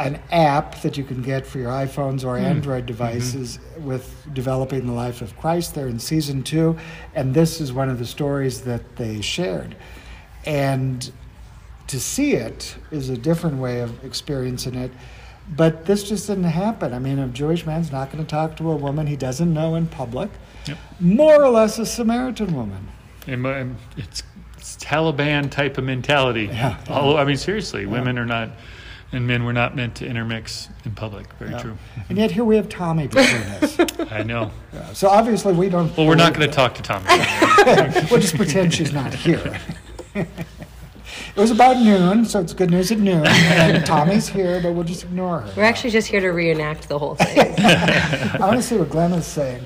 an 0.00 0.20
app 0.30 0.80
that 0.82 0.96
you 0.96 1.04
can 1.04 1.22
get 1.22 1.46
for 1.46 1.58
your 1.58 1.70
iPhones 1.70 2.24
or 2.24 2.36
mm-hmm. 2.36 2.46
Android 2.46 2.80
mm-hmm. 2.80 2.86
devices 2.86 3.58
with 3.78 4.26
developing 4.32 4.86
the 4.86 4.92
life 4.92 5.22
of 5.22 5.36
Christ. 5.36 5.74
They're 5.74 5.88
in 5.88 5.98
season 5.98 6.42
two, 6.42 6.76
and 7.14 7.34
this 7.34 7.60
is 7.60 7.72
one 7.72 7.88
of 7.88 7.98
the 7.98 8.06
stories 8.06 8.62
that 8.62 8.96
they 8.96 9.20
shared. 9.20 9.76
And 10.46 11.10
to 11.86 12.00
see 12.00 12.32
it 12.32 12.76
is 12.90 13.08
a 13.08 13.16
different 13.16 13.58
way 13.58 13.80
of 13.80 14.04
experiencing 14.04 14.74
it. 14.74 14.90
But 15.56 15.84
this 15.84 16.04
just 16.04 16.26
didn't 16.26 16.44
happen. 16.44 16.94
I 16.94 16.98
mean, 16.98 17.18
a 17.18 17.28
Jewish 17.28 17.66
man's 17.66 17.92
not 17.92 18.10
going 18.10 18.24
to 18.24 18.28
talk 18.28 18.56
to 18.56 18.70
a 18.70 18.76
woman 18.76 19.06
he 19.06 19.16
doesn't 19.16 19.52
know 19.52 19.74
in 19.74 19.86
public, 19.86 20.30
Yep. 20.66 20.78
more 21.00 21.42
or 21.42 21.50
less 21.50 21.78
a 21.78 21.84
Samaritan 21.84 22.54
woman. 22.54 22.88
And 23.26 23.76
it's, 23.98 24.22
it's 24.56 24.76
Taliban 24.76 25.50
type 25.50 25.76
of 25.76 25.84
mentality. 25.84 26.46
Yeah. 26.46 26.78
Although, 26.88 27.18
I 27.18 27.24
mean, 27.24 27.36
seriously, 27.36 27.84
women 27.84 28.18
are 28.18 28.24
not, 28.24 28.50
and 29.14 29.26
men 29.26 29.44
were 29.44 29.52
not 29.52 29.76
meant 29.76 29.94
to 29.96 30.06
intermix 30.06 30.68
in 30.84 30.92
public. 30.92 31.32
Very 31.34 31.52
Yeah. 31.52 31.58
true. 31.62 31.78
And 32.08 32.18
yet 32.18 32.30
here 32.32 32.44
we 32.44 32.56
have 32.56 32.68
Tommy 32.68 33.06
between 33.06 33.42
us. 33.42 33.78
I 34.10 34.22
know. 34.22 34.50
Yeah. 34.72 34.92
So 34.92 35.08
obviously 35.08 35.52
we 35.52 35.68
don't. 35.68 35.96
Well, 35.96 36.06
we're 36.06 36.14
not 36.16 36.34
going 36.34 36.48
to 36.48 36.54
talk 36.54 36.74
to 36.74 36.82
Tommy. 36.82 37.06
we'll 38.10 38.20
just 38.20 38.36
pretend 38.36 38.74
she's 38.74 38.92
not 38.92 39.14
here. 39.14 39.60
it 40.14 40.26
was 41.36 41.50
about 41.50 41.76
noon, 41.78 42.24
so 42.24 42.40
it's 42.40 42.52
good 42.52 42.70
news 42.70 42.90
at 42.90 42.98
noon. 42.98 43.26
And 43.26 43.86
Tommy's 43.86 44.28
here, 44.28 44.60
but 44.60 44.72
we'll 44.72 44.84
just 44.84 45.04
ignore 45.04 45.40
her. 45.40 45.52
We're 45.56 45.64
actually 45.64 45.90
just 45.90 46.08
here 46.08 46.20
to 46.20 46.30
reenact 46.30 46.88
the 46.88 46.98
whole 46.98 47.14
thing. 47.14 47.54
I 47.58 48.36
want 48.40 48.56
to 48.56 48.62
see 48.62 48.76
what 48.76 48.90
Glenn 48.90 49.12
is 49.12 49.26
saying. 49.26 49.64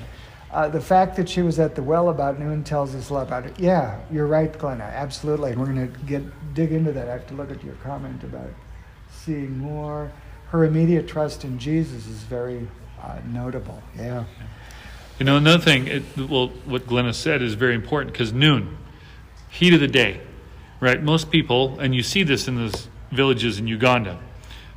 Uh, 0.51 0.67
the 0.67 0.81
fact 0.81 1.15
that 1.15 1.29
she 1.29 1.43
was 1.43 1.59
at 1.59 1.75
the 1.75 1.83
well 1.83 2.09
about 2.09 2.39
noon 2.39 2.63
tells 2.63 2.95
us 2.95 3.11
a 3.11 3.13
lot 3.13 3.27
about 3.27 3.45
it. 3.45 3.59
Yeah, 3.59 3.99
you're 4.11 4.25
right, 4.25 4.55
Glenna. 4.57 4.83
Absolutely, 4.83 5.51
and 5.51 5.59
we're 5.59 5.67
going 5.71 5.91
to 5.91 5.99
get 6.05 6.23
dig 6.55 6.71
into 6.71 6.91
that. 6.91 7.07
I 7.07 7.11
have 7.13 7.27
to 7.27 7.35
look 7.35 7.51
at 7.51 7.63
your 7.63 7.75
comment 7.75 8.23
about 8.23 8.49
seeing 9.29 9.59
more. 9.59 10.11
Her 10.47 10.65
immediate 10.65 11.07
trust 11.07 11.43
in 11.43 11.59
Jesus 11.59 12.07
is 12.07 12.23
very 12.23 12.67
uh, 12.99 13.19
notable. 13.27 13.79
Yeah. 13.95 14.23
You 15.19 15.25
know, 15.27 15.37
another 15.37 15.63
thing, 15.63 15.85
it, 15.85 16.03
well, 16.17 16.47
what 16.65 16.87
Glenna 16.87 17.13
said 17.13 17.43
is 17.43 17.53
very 17.53 17.75
important 17.75 18.11
because 18.11 18.33
noon, 18.33 18.75
heat 19.51 19.71
of 19.75 19.81
the 19.81 19.87
day, 19.87 20.19
right? 20.79 20.99
Most 20.99 21.29
people, 21.29 21.79
and 21.79 21.93
you 21.93 22.01
see 22.01 22.23
this 22.23 22.47
in 22.47 22.55
those 22.55 22.87
villages 23.11 23.59
in 23.59 23.67
Uganda, 23.67 24.17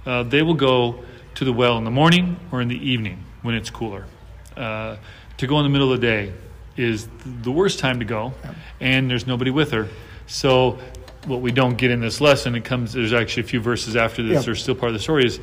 uh, 0.05 0.23
they 0.25 0.43
will 0.43 0.53
go 0.53 1.03
to 1.37 1.47
the 1.47 1.53
well 1.53 1.79
in 1.79 1.85
the 1.85 1.91
morning 1.91 2.39
or 2.51 2.61
in 2.61 2.69
the 2.69 2.77
evening 2.77 3.25
when 3.41 3.55
it's 3.55 3.71
cooler. 3.71 4.05
Uh, 4.55 4.99
to 5.39 5.47
go 5.47 5.57
in 5.61 5.65
the 5.65 5.71
middle 5.71 5.91
of 5.91 5.99
the 5.99 6.07
day 6.07 6.35
is 6.77 7.09
the 7.25 7.51
worst 7.51 7.79
time 7.79 8.01
to 8.01 8.05
go, 8.05 8.35
and 8.81 9.11
there's 9.11 9.27
nobody 9.27 9.51
with 9.51 9.71
her. 9.71 9.89
So, 10.27 10.79
what 11.27 11.41
we 11.41 11.53
don't 11.53 11.77
get 11.77 11.91
in 11.91 12.01
this 12.01 12.21
lesson, 12.21 12.55
it 12.55 12.65
comes. 12.65 12.93
There's 12.93 13.13
actually 13.13 13.45
a 13.45 13.47
few 13.47 13.61
verses 13.61 13.97
after 13.97 14.23
this. 14.23 14.35
Yep. 14.35 14.45
They're 14.45 14.55
still 14.55 14.75
part 14.75 14.89
of 14.91 14.95
the 14.95 15.03
story. 15.03 15.25
Is 15.27 15.41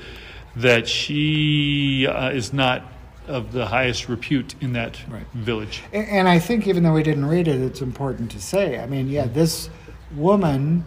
that 0.57 0.87
she 0.87 2.07
uh, 2.07 2.29
is 2.31 2.53
not 2.53 2.83
of 3.27 3.51
the 3.51 3.65
highest 3.67 4.09
repute 4.09 4.55
in 4.59 4.73
that 4.73 4.97
Right. 5.07 5.25
village. 5.33 5.83
A- 5.93 5.97
And 5.97 6.27
I 6.27 6.39
think 6.39 6.67
even 6.67 6.83
though 6.83 6.93
we 6.93 7.03
didn't 7.03 7.25
read 7.25 7.47
it, 7.47 7.61
it's 7.61 7.81
important 7.81 8.31
to 8.31 8.41
say. 8.41 8.79
I 8.79 8.87
mean, 8.87 9.07
yeah, 9.09 9.25
this 9.27 9.69
woman 10.15 10.83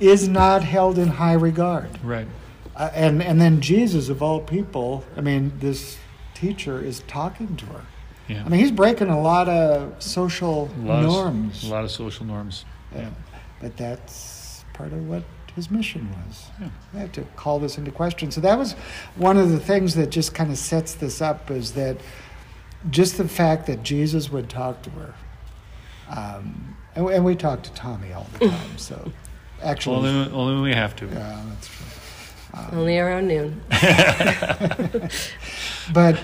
is 0.00 0.26
not 0.26 0.64
held 0.64 0.98
in 0.98 1.08
high 1.08 1.34
regard. 1.34 2.02
Right. 2.02 2.26
Uh, 2.74 2.88
and 2.94 3.22
and 3.22 3.40
then 3.40 3.60
Jesus 3.60 4.08
of 4.08 4.22
all 4.22 4.40
people, 4.40 5.04
I 5.16 5.20
mean, 5.20 5.52
this 5.60 5.98
teacher 6.34 6.80
is 6.82 7.00
talking 7.06 7.56
to 7.56 7.66
her. 7.66 7.82
Yeah. 8.28 8.44
I 8.46 8.48
mean, 8.48 8.60
he's 8.60 8.70
breaking 8.70 9.08
a 9.08 9.20
lot 9.20 9.48
of 9.48 10.02
social 10.02 10.70
a 10.82 10.86
lot 10.86 11.02
norms. 11.02 11.62
Of, 11.64 11.68
a 11.70 11.72
lot 11.74 11.84
of 11.84 11.90
social 11.90 12.24
norms. 12.24 12.64
Yeah. 12.94 13.10
But 13.60 13.76
that's 13.76 14.64
part 14.72 14.92
of 14.92 15.08
what 15.08 15.22
his 15.54 15.70
mission 15.70 16.08
was. 16.26 16.46
Yeah. 16.60 16.68
We 16.94 17.00
have 17.00 17.12
to 17.12 17.22
call 17.36 17.58
this 17.58 17.76
into 17.78 17.90
question. 17.90 18.30
So 18.30 18.40
that 18.40 18.58
was 18.58 18.72
one 19.16 19.36
of 19.36 19.50
the 19.50 19.60
things 19.60 19.94
that 19.96 20.10
just 20.10 20.34
kind 20.34 20.50
of 20.50 20.58
sets 20.58 20.94
this 20.94 21.20
up 21.20 21.50
is 21.50 21.72
that 21.72 21.96
just 22.90 23.18
the 23.18 23.28
fact 23.28 23.66
that 23.66 23.82
Jesus 23.82 24.30
would 24.30 24.48
talk 24.48 24.80
to 24.82 24.90
her. 24.90 25.14
Um, 26.08 26.76
and, 26.94 27.06
and 27.08 27.24
we 27.24 27.34
talk 27.36 27.62
to 27.64 27.72
Tommy 27.72 28.12
all 28.12 28.26
the 28.38 28.48
time. 28.48 28.70
So 28.76 29.12
actually, 29.62 30.08
Only, 30.08 30.32
only 30.32 30.54
when 30.54 30.62
we 30.62 30.72
have 30.74 30.96
to. 30.96 31.06
yeah, 31.06 31.42
that's 31.48 31.68
true. 31.68 31.86
Only 32.72 32.98
around 32.98 33.28
noon. 33.28 33.60
but 35.92 36.18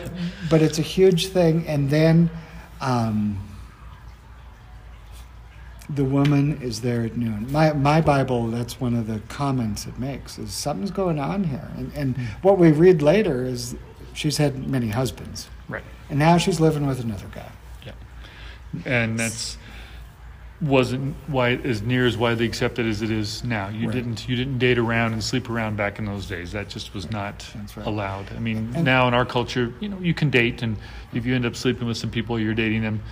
but 0.51 0.61
it's 0.63 0.79
a 0.79 0.83
huge 0.83 1.29
thing 1.29 1.65
and 1.69 1.89
then 1.89 2.31
um, 2.81 3.39
the 5.91 6.05
woman 6.05 6.61
is 6.63 6.81
there 6.81 7.03
at 7.03 7.17
noon 7.17 7.47
my 7.53 7.73
my 7.73 8.01
bible 8.01 8.49
that's 8.49 8.81
one 8.81 8.95
of 8.97 9.07
the 9.07 9.21
comments 9.29 9.87
it 9.87 9.97
makes 9.99 10.37
is 10.39 10.53
something's 10.53 10.91
going 10.91 11.19
on 11.21 11.45
here 11.45 11.71
and, 11.77 11.93
and 11.95 12.17
what 12.43 12.59
we 12.59 12.73
read 12.73 13.03
later 13.03 13.45
is 13.45 13.77
she's 14.13 14.37
had 14.37 14.69
many 14.69 14.89
husbands 14.89 15.49
Right. 15.69 15.85
and 16.11 16.19
now 16.19 16.39
she's 16.39 16.59
living 16.61 16.87
with 16.87 16.99
another 17.01 17.27
guy 17.33 17.51
Yeah. 17.85 17.93
And 18.85 19.19
that's 19.19 19.59
wasn't 20.61 21.15
why 21.27 21.51
as 21.51 21.83
near 21.83 22.07
as 22.07 22.17
widely 22.17 22.47
accepted 22.47 22.87
as 22.87 23.03
it 23.03 23.11
is 23.11 23.45
now. 23.45 23.69
You 23.69 23.89
Right. 23.89 23.95
didn't 23.95 24.27
you 24.27 24.37
didn't 24.37 24.59
date 24.59 24.79
around 24.79 25.13
and 25.13 25.23
sleep 25.23 25.51
around 25.51 25.77
back 25.77 25.99
in 25.99 26.07
those 26.07 26.25
days. 26.27 26.51
That 26.53 26.71
just 26.71 26.95
was 26.95 27.11
not 27.11 27.47
right. 27.77 27.87
allowed. 27.87 28.25
I 28.35 28.39
mean, 28.39 28.71
And- 28.75 28.83
now 28.85 29.07
in 29.07 29.13
our 29.13 29.27
culture, 29.27 29.71
you 29.81 29.91
know, 29.91 29.99
you 30.01 30.15
can 30.15 30.31
date, 30.31 30.63
and 30.63 30.79
if 31.13 31.27
you 31.27 31.35
end 31.35 31.45
up 31.45 31.57
sleeping 31.57 31.87
with 31.87 31.99
some 31.99 32.09
people, 32.11 32.41
you're 32.41 32.55
dating 32.55 32.81
them. 32.83 33.03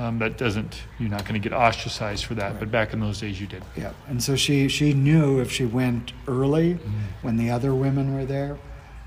Um, 0.00 0.18
that 0.20 0.38
doesn't 0.38 0.82
you're 1.00 1.10
not 1.10 1.22
going 1.26 1.34
to 1.40 1.48
get 1.48 1.52
ostracized 1.56 2.24
for 2.24 2.34
that. 2.36 2.50
Right. 2.52 2.60
But 2.60 2.70
back 2.70 2.92
in 2.92 3.00
those 3.00 3.18
days, 3.20 3.40
you 3.40 3.46
did. 3.48 3.62
yeah 3.76 3.92
and 4.08 4.22
so 4.22 4.36
she 4.36 4.68
she 4.68 4.92
knew 4.92 5.40
if 5.40 5.50
she 5.50 5.64
went 5.64 6.12
early 6.28 6.74
when 7.22 7.36
the 7.36 7.50
other 7.50 7.74
women 7.74 8.14
were 8.14 8.24
there 8.24 8.56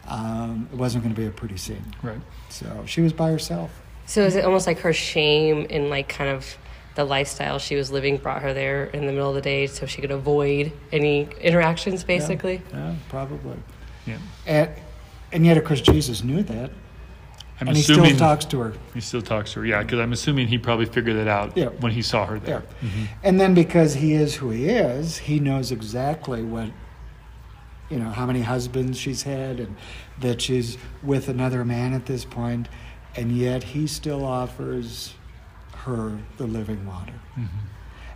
um, 0.07 0.67
it 0.73 0.77
wasn't 0.77 1.03
going 1.03 1.15
to 1.15 1.21
be 1.21 1.27
a 1.27 1.31
pretty 1.31 1.57
scene 1.57 1.85
Right. 2.03 2.19
so 2.49 2.65
she 2.85 3.01
was 3.01 3.13
by 3.13 3.29
herself 3.31 3.71
So 4.05 4.23
is 4.23 4.35
it 4.35 4.43
almost 4.43 4.67
like 4.67 4.79
her 4.79 4.93
shame 4.93 5.65
and 5.69 5.89
like 5.89 6.09
kind 6.09 6.29
of 6.29 6.57
the 6.95 7.05
lifestyle 7.05 7.57
she 7.59 7.75
was 7.77 7.89
living 7.91 8.17
brought 8.17 8.41
her 8.41 8.53
there 8.53 8.85
in 8.85 9.05
the 9.05 9.13
middle 9.13 9.29
of 9.29 9.35
the 9.35 9.41
day 9.41 9.67
so 9.67 9.85
she 9.85 10.01
could 10.01 10.11
avoid 10.11 10.73
any 10.91 11.29
interactions, 11.39 12.03
basically? 12.03 12.61
yeah, 12.73 12.89
yeah 12.89 12.95
probably 13.07 13.57
Yeah. 14.05 14.17
And, 14.45 14.69
and 15.31 15.45
yet, 15.45 15.55
of 15.57 15.63
course, 15.63 15.79
Jesus 15.79 16.21
knew 16.21 16.43
that. 16.43 16.69
I'm 17.61 17.67
and 17.67 17.77
he 17.77 17.83
still 17.83 18.03
talks 18.17 18.43
to 18.45 18.59
her. 18.59 18.73
He 18.93 19.01
still 19.01 19.21
talks 19.21 19.53
to 19.53 19.59
her. 19.59 19.65
Yeah, 19.67 19.83
because 19.83 19.99
I'm 19.99 20.11
assuming 20.13 20.47
he 20.47 20.57
probably 20.57 20.87
figured 20.87 21.15
that 21.17 21.27
out 21.27 21.55
Yeah. 21.55 21.67
when 21.67 21.91
he 21.91 22.01
saw 22.01 22.25
her 22.25 22.39
there. 22.39 22.63
Yeah. 22.81 22.89
And 23.23 23.39
then 23.39 23.53
because 23.53 23.93
he 23.93 24.13
is 24.13 24.35
who 24.35 24.49
he 24.49 24.67
is, 24.67 25.19
he 25.19 25.39
knows 25.39 25.71
exactly 25.71 26.41
what, 26.41 26.69
you 27.89 27.99
know, 27.99 28.09
how 28.09 28.25
many 28.25 28.41
husbands 28.41 28.97
she's 28.97 29.23
had 29.23 29.59
and 29.59 29.75
that 30.19 30.41
she's 30.41 30.79
with 31.03 31.29
another 31.29 31.63
man 31.63 31.93
at 31.93 32.07
this 32.07 32.25
point, 32.25 32.67
and 33.15 33.31
yet 33.31 33.61
he 33.63 33.85
still 33.85 34.25
offers 34.25 35.13
her 35.85 36.17
the 36.37 36.47
living 36.47 36.85
water. 36.87 37.13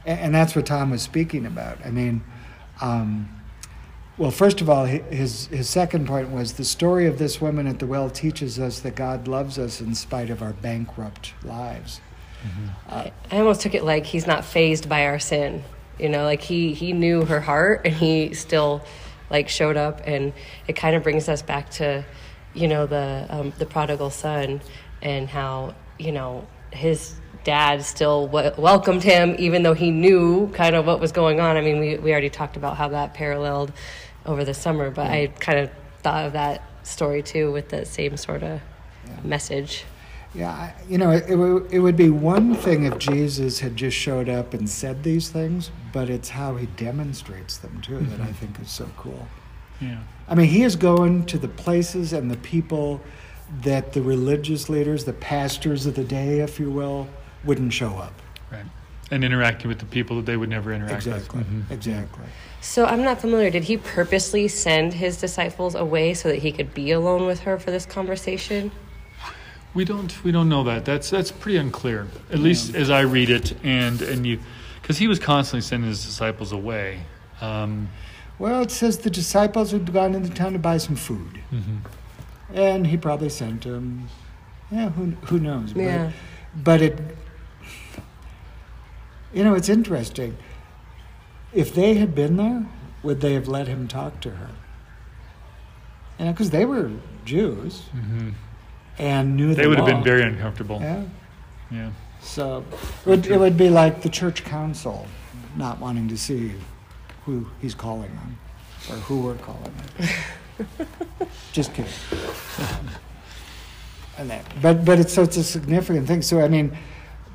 And, 0.06 0.20
and 0.20 0.36
that's 0.36 0.56
what 0.56 0.66
Tom 0.66 0.90
was 0.90 1.04
speaking 1.04 1.46
about. 1.46 1.78
I 1.86 1.92
mean, 1.92 2.24
um, 2.82 3.30
well, 4.18 4.32
first 4.32 4.62
of 4.62 4.70
all, 4.70 4.86
his, 4.86 5.48
his 5.48 5.70
second 5.70 6.08
point 6.08 6.30
was 6.30 6.54
the 6.54 6.64
story 6.64 7.06
of 7.06 7.18
this 7.18 7.42
woman 7.42 7.68
at 7.68 7.80
the 7.80 7.88
well 7.88 8.10
teaches 8.10 8.60
us 8.60 8.80
that 8.82 8.96
God 8.96 9.28
loves 9.28 9.60
us 9.60 9.82
in 9.82 9.94
spite 9.94 10.30
of 10.30 10.42
our 10.42 10.54
bankrupt 10.54 11.34
lives. 11.44 12.00
I, 12.90 13.12
I 13.32 13.40
almost 13.40 13.62
took 13.62 13.74
it 13.74 13.84
like 13.84 14.06
he's 14.06 14.28
not 14.28 14.46
fazed 14.46 14.88
by 14.88 15.06
our 15.06 15.20
sin. 15.20 15.64
You 16.00 16.10
know, 16.10 16.24
like 16.24 16.42
he, 16.42 16.74
he 16.74 16.94
knew 16.94 17.26
her 17.26 17.42
heart 17.42 17.82
and 17.86 17.94
he 17.94 18.34
still 18.34 18.84
like 19.30 19.50
showed 19.50 19.78
up 19.78 20.02
and 20.06 20.34
it 20.68 20.74
kind 20.74 20.96
of 20.96 21.04
brings 21.04 21.28
us 21.28 21.42
back 21.42 21.70
to, 21.72 22.06
you 22.54 22.68
know, 22.68 22.86
the 22.86 23.26
um, 23.30 23.54
the 23.58 23.66
prodigal 23.66 24.10
son 24.10 24.62
and 25.02 25.28
how, 25.28 25.74
you 25.98 26.12
know, 26.12 26.48
his 26.72 27.16
dad 27.44 27.84
still 27.84 28.28
w- 28.28 28.52
welcomed 28.58 29.04
him 29.04 29.36
even 29.38 29.64
though 29.64 29.74
he 29.74 29.92
knew 29.92 30.48
kind 30.50 30.76
of 30.76 30.86
what 30.86 31.00
was 31.00 31.12
going 31.12 31.40
on. 31.40 31.58
I 31.58 31.62
mean, 31.62 31.80
we, 31.80 31.98
we 31.98 32.12
already 32.12 32.30
talked 32.30 32.58
about 32.58 32.78
how 32.78 32.90
that 32.90 33.14
paralleled 33.14 33.72
over 34.26 34.44
the 34.44 34.54
summer, 34.54 34.90
but 34.92 35.08
I 35.08 35.28
kind 35.40 35.60
of 35.60 35.70
thought 36.02 36.26
of 36.26 36.34
that 36.34 36.62
story 36.84 37.24
too 37.24 37.52
with 37.52 37.70
the 37.70 37.86
same 37.86 38.18
sort 38.18 38.44
of 38.44 38.62
message. 39.24 39.86
Yeah, 40.34 40.72
you 40.90 40.98
know, 40.98 41.12
it, 41.12 41.30
it, 41.30 41.36
would, 41.38 41.72
it 41.72 41.80
would 41.80 41.96
be 41.96 42.10
one 42.10 42.56
thing 42.56 42.84
if 42.84 42.98
Jesus 42.98 43.60
had 43.62 43.78
just 43.78 43.96
showed 43.96 44.28
up 44.28 44.54
and 44.54 44.70
said 44.70 45.02
these 45.04 45.30
things, 45.30 45.72
but 45.94 46.10
it's 46.10 46.30
how 46.30 46.56
he 46.58 46.66
demonstrates 46.66 47.58
them 47.58 47.80
too 47.82 48.00
that 48.00 48.20
I 48.20 48.34
think 48.34 48.60
is 48.60 48.70
so 48.70 48.90
cool. 48.98 49.28
Yeah. 49.80 50.00
I 50.28 50.36
mean, 50.36 50.48
he 50.48 50.64
is 50.64 50.76
going 50.76 51.26
to 51.28 51.38
the 51.38 51.48
places 51.48 52.12
and 52.12 52.30
the 52.30 52.36
people 52.38 53.00
that 53.62 53.94
the 53.94 54.02
religious 54.02 54.68
leaders, 54.70 55.06
the 55.06 55.14
pastors 55.14 55.86
of 55.86 55.96
the 55.96 56.04
day, 56.04 56.40
if 56.40 56.60
you 56.60 56.70
will, 56.70 57.08
wouldn't 57.46 57.72
show 57.72 57.96
up. 57.96 58.14
Right. 58.52 58.66
And 59.12 59.24
interacting 59.24 59.70
with 59.70 59.80
the 59.80 59.86
people 59.86 60.18
that 60.18 60.26
they 60.26 60.36
would 60.36 60.50
never 60.50 60.74
interact 60.74 60.96
Exactly. 61.08 61.40
with. 61.40 61.48
Mhm. 61.48 61.72
Exactly. 61.72 62.26
So 62.66 62.84
I'm 62.84 63.04
not 63.04 63.22
familiar. 63.22 63.52
Did 63.52 63.64
he 63.66 63.78
purposely 63.78 64.48
send 64.48 64.92
his 64.94 65.18
disciples 65.18 65.76
away 65.76 66.16
so 66.16 66.30
that 66.30 66.40
he 66.40 66.52
could 66.52 66.74
be 66.74 66.92
alone 66.92 67.28
with 67.28 67.42
her 67.42 67.60
for 67.60 67.70
this 67.70 67.86
conversation? 67.86 68.72
We 69.76 69.86
don't 69.86 70.12
we 70.24 70.32
don't 70.32 70.50
know 70.50 70.64
that. 70.64 70.84
That's 70.84 71.12
that's 71.12 71.32
pretty 71.32 71.58
unclear. 71.60 72.08
At 72.32 72.40
least 72.40 72.74
as 72.74 72.90
I 72.90 73.02
read 73.02 73.30
it, 73.30 73.54
and 73.64 74.02
and 74.02 74.26
you, 74.26 74.40
because 74.82 74.98
he 74.98 75.08
was 75.08 75.20
constantly 75.20 75.62
sending 75.62 75.88
his 75.90 76.04
disciples 76.04 76.52
away. 76.54 77.02
Um, 77.40 77.90
Well, 78.40 78.62
it 78.64 78.72
says 78.72 78.98
the 78.98 79.10
disciples 79.12 79.72
had 79.72 79.94
gone 79.94 80.16
into 80.16 80.32
town 80.32 80.54
to 80.54 80.60
buy 80.60 80.78
some 80.78 80.96
food, 80.96 81.40
and 82.54 82.88
he 82.88 82.98
probably 82.98 83.30
sent 83.30 83.62
them. 83.64 84.10
Yeah, 84.72 84.90
who 84.90 85.12
who 85.28 85.40
knows? 85.40 85.72
But- 85.74 85.82
Yeah. 85.84 86.12
but 86.64 86.82
it 86.82 87.00
you 89.34 89.44
know 89.44 89.54
it's 89.54 89.70
interesting 89.70 90.36
if 91.56 91.74
they 91.74 91.96
had 91.96 92.14
been 92.14 92.36
there 92.38 92.66
would 93.02 93.22
they 93.22 93.34
have 93.34 93.48
let 93.48 93.68
him 93.68 93.88
talk 93.88 94.20
to 94.22 94.30
her 94.32 94.50
you 96.20 96.26
know 96.26 96.32
because 96.32 96.50
they 96.52 96.66
were 96.66 96.92
jews 97.26 97.84
and 99.00 99.36
knew 99.36 99.50
the 99.50 99.56
they 99.62 99.68
would 99.68 99.78
have 99.78 99.88
been 99.88 100.04
very 100.04 100.22
uncomfortable. 100.24 100.80
yeah 100.82 101.04
Yeah. 101.72 101.90
so 102.22 102.64
it 102.72 103.06
would, 103.10 103.26
it 103.28 103.40
would 103.40 103.58
be 103.58 103.70
like 103.70 104.02
the 104.02 104.10
church 104.10 104.44
council 104.44 105.08
not 105.56 105.80
wanting 105.80 106.08
to 106.10 106.18
see 106.18 106.52
who 107.26 107.48
he's 107.62 107.74
calling 107.74 108.12
on 108.24 108.38
or 108.92 109.00
who 109.02 109.22
we're 109.22 109.36
calling 109.36 109.74
on 110.00 110.88
just 111.54 111.74
kidding 111.74 111.92
and 114.18 114.30
that, 114.30 114.46
but 114.62 114.86
but 114.86 115.00
it's 115.00 115.14
so 115.14 115.24
it's 115.24 115.36
a 115.38 115.44
significant 115.44 116.08
thing. 116.08 116.22
So 116.22 116.40
I 116.42 116.48
mean, 116.48 116.78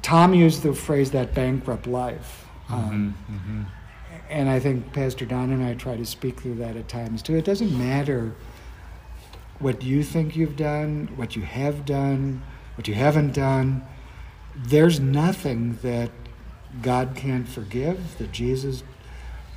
Tom 0.01 0.33
used 0.33 0.63
the 0.63 0.73
phrase 0.73 1.11
that 1.11 1.35
bankrupt 1.35 1.87
life, 1.87 2.47
um, 2.71 3.15
Mhm. 3.31 3.67
And 4.31 4.49
I 4.49 4.61
think 4.61 4.93
Pastor 4.93 5.25
Don 5.27 5.51
and 5.53 5.63
I 5.65 5.75
try 5.75 5.97
to 5.97 6.07
speak 6.07 6.41
through 6.41 6.55
that 6.57 6.77
at 6.77 6.89
times 6.89 7.23
too. 7.23 7.37
It 7.37 7.45
doesn't 7.45 7.77
matter 7.77 8.33
what 9.59 9.83
you 9.83 10.03
think 10.03 10.37
you've 10.37 10.57
done, 10.57 11.09
what 11.17 11.37
you 11.37 11.43
have 11.43 11.85
done, 11.85 12.43
what 12.77 12.89
you 12.89 12.95
haven't 12.95 13.35
done. 13.35 13.83
There's 14.57 14.99
nothing 15.01 15.79
that 15.83 16.11
God 16.83 17.13
can't 17.15 17.49
forgive, 17.49 18.17
that 18.19 18.33
Jesus 18.33 18.83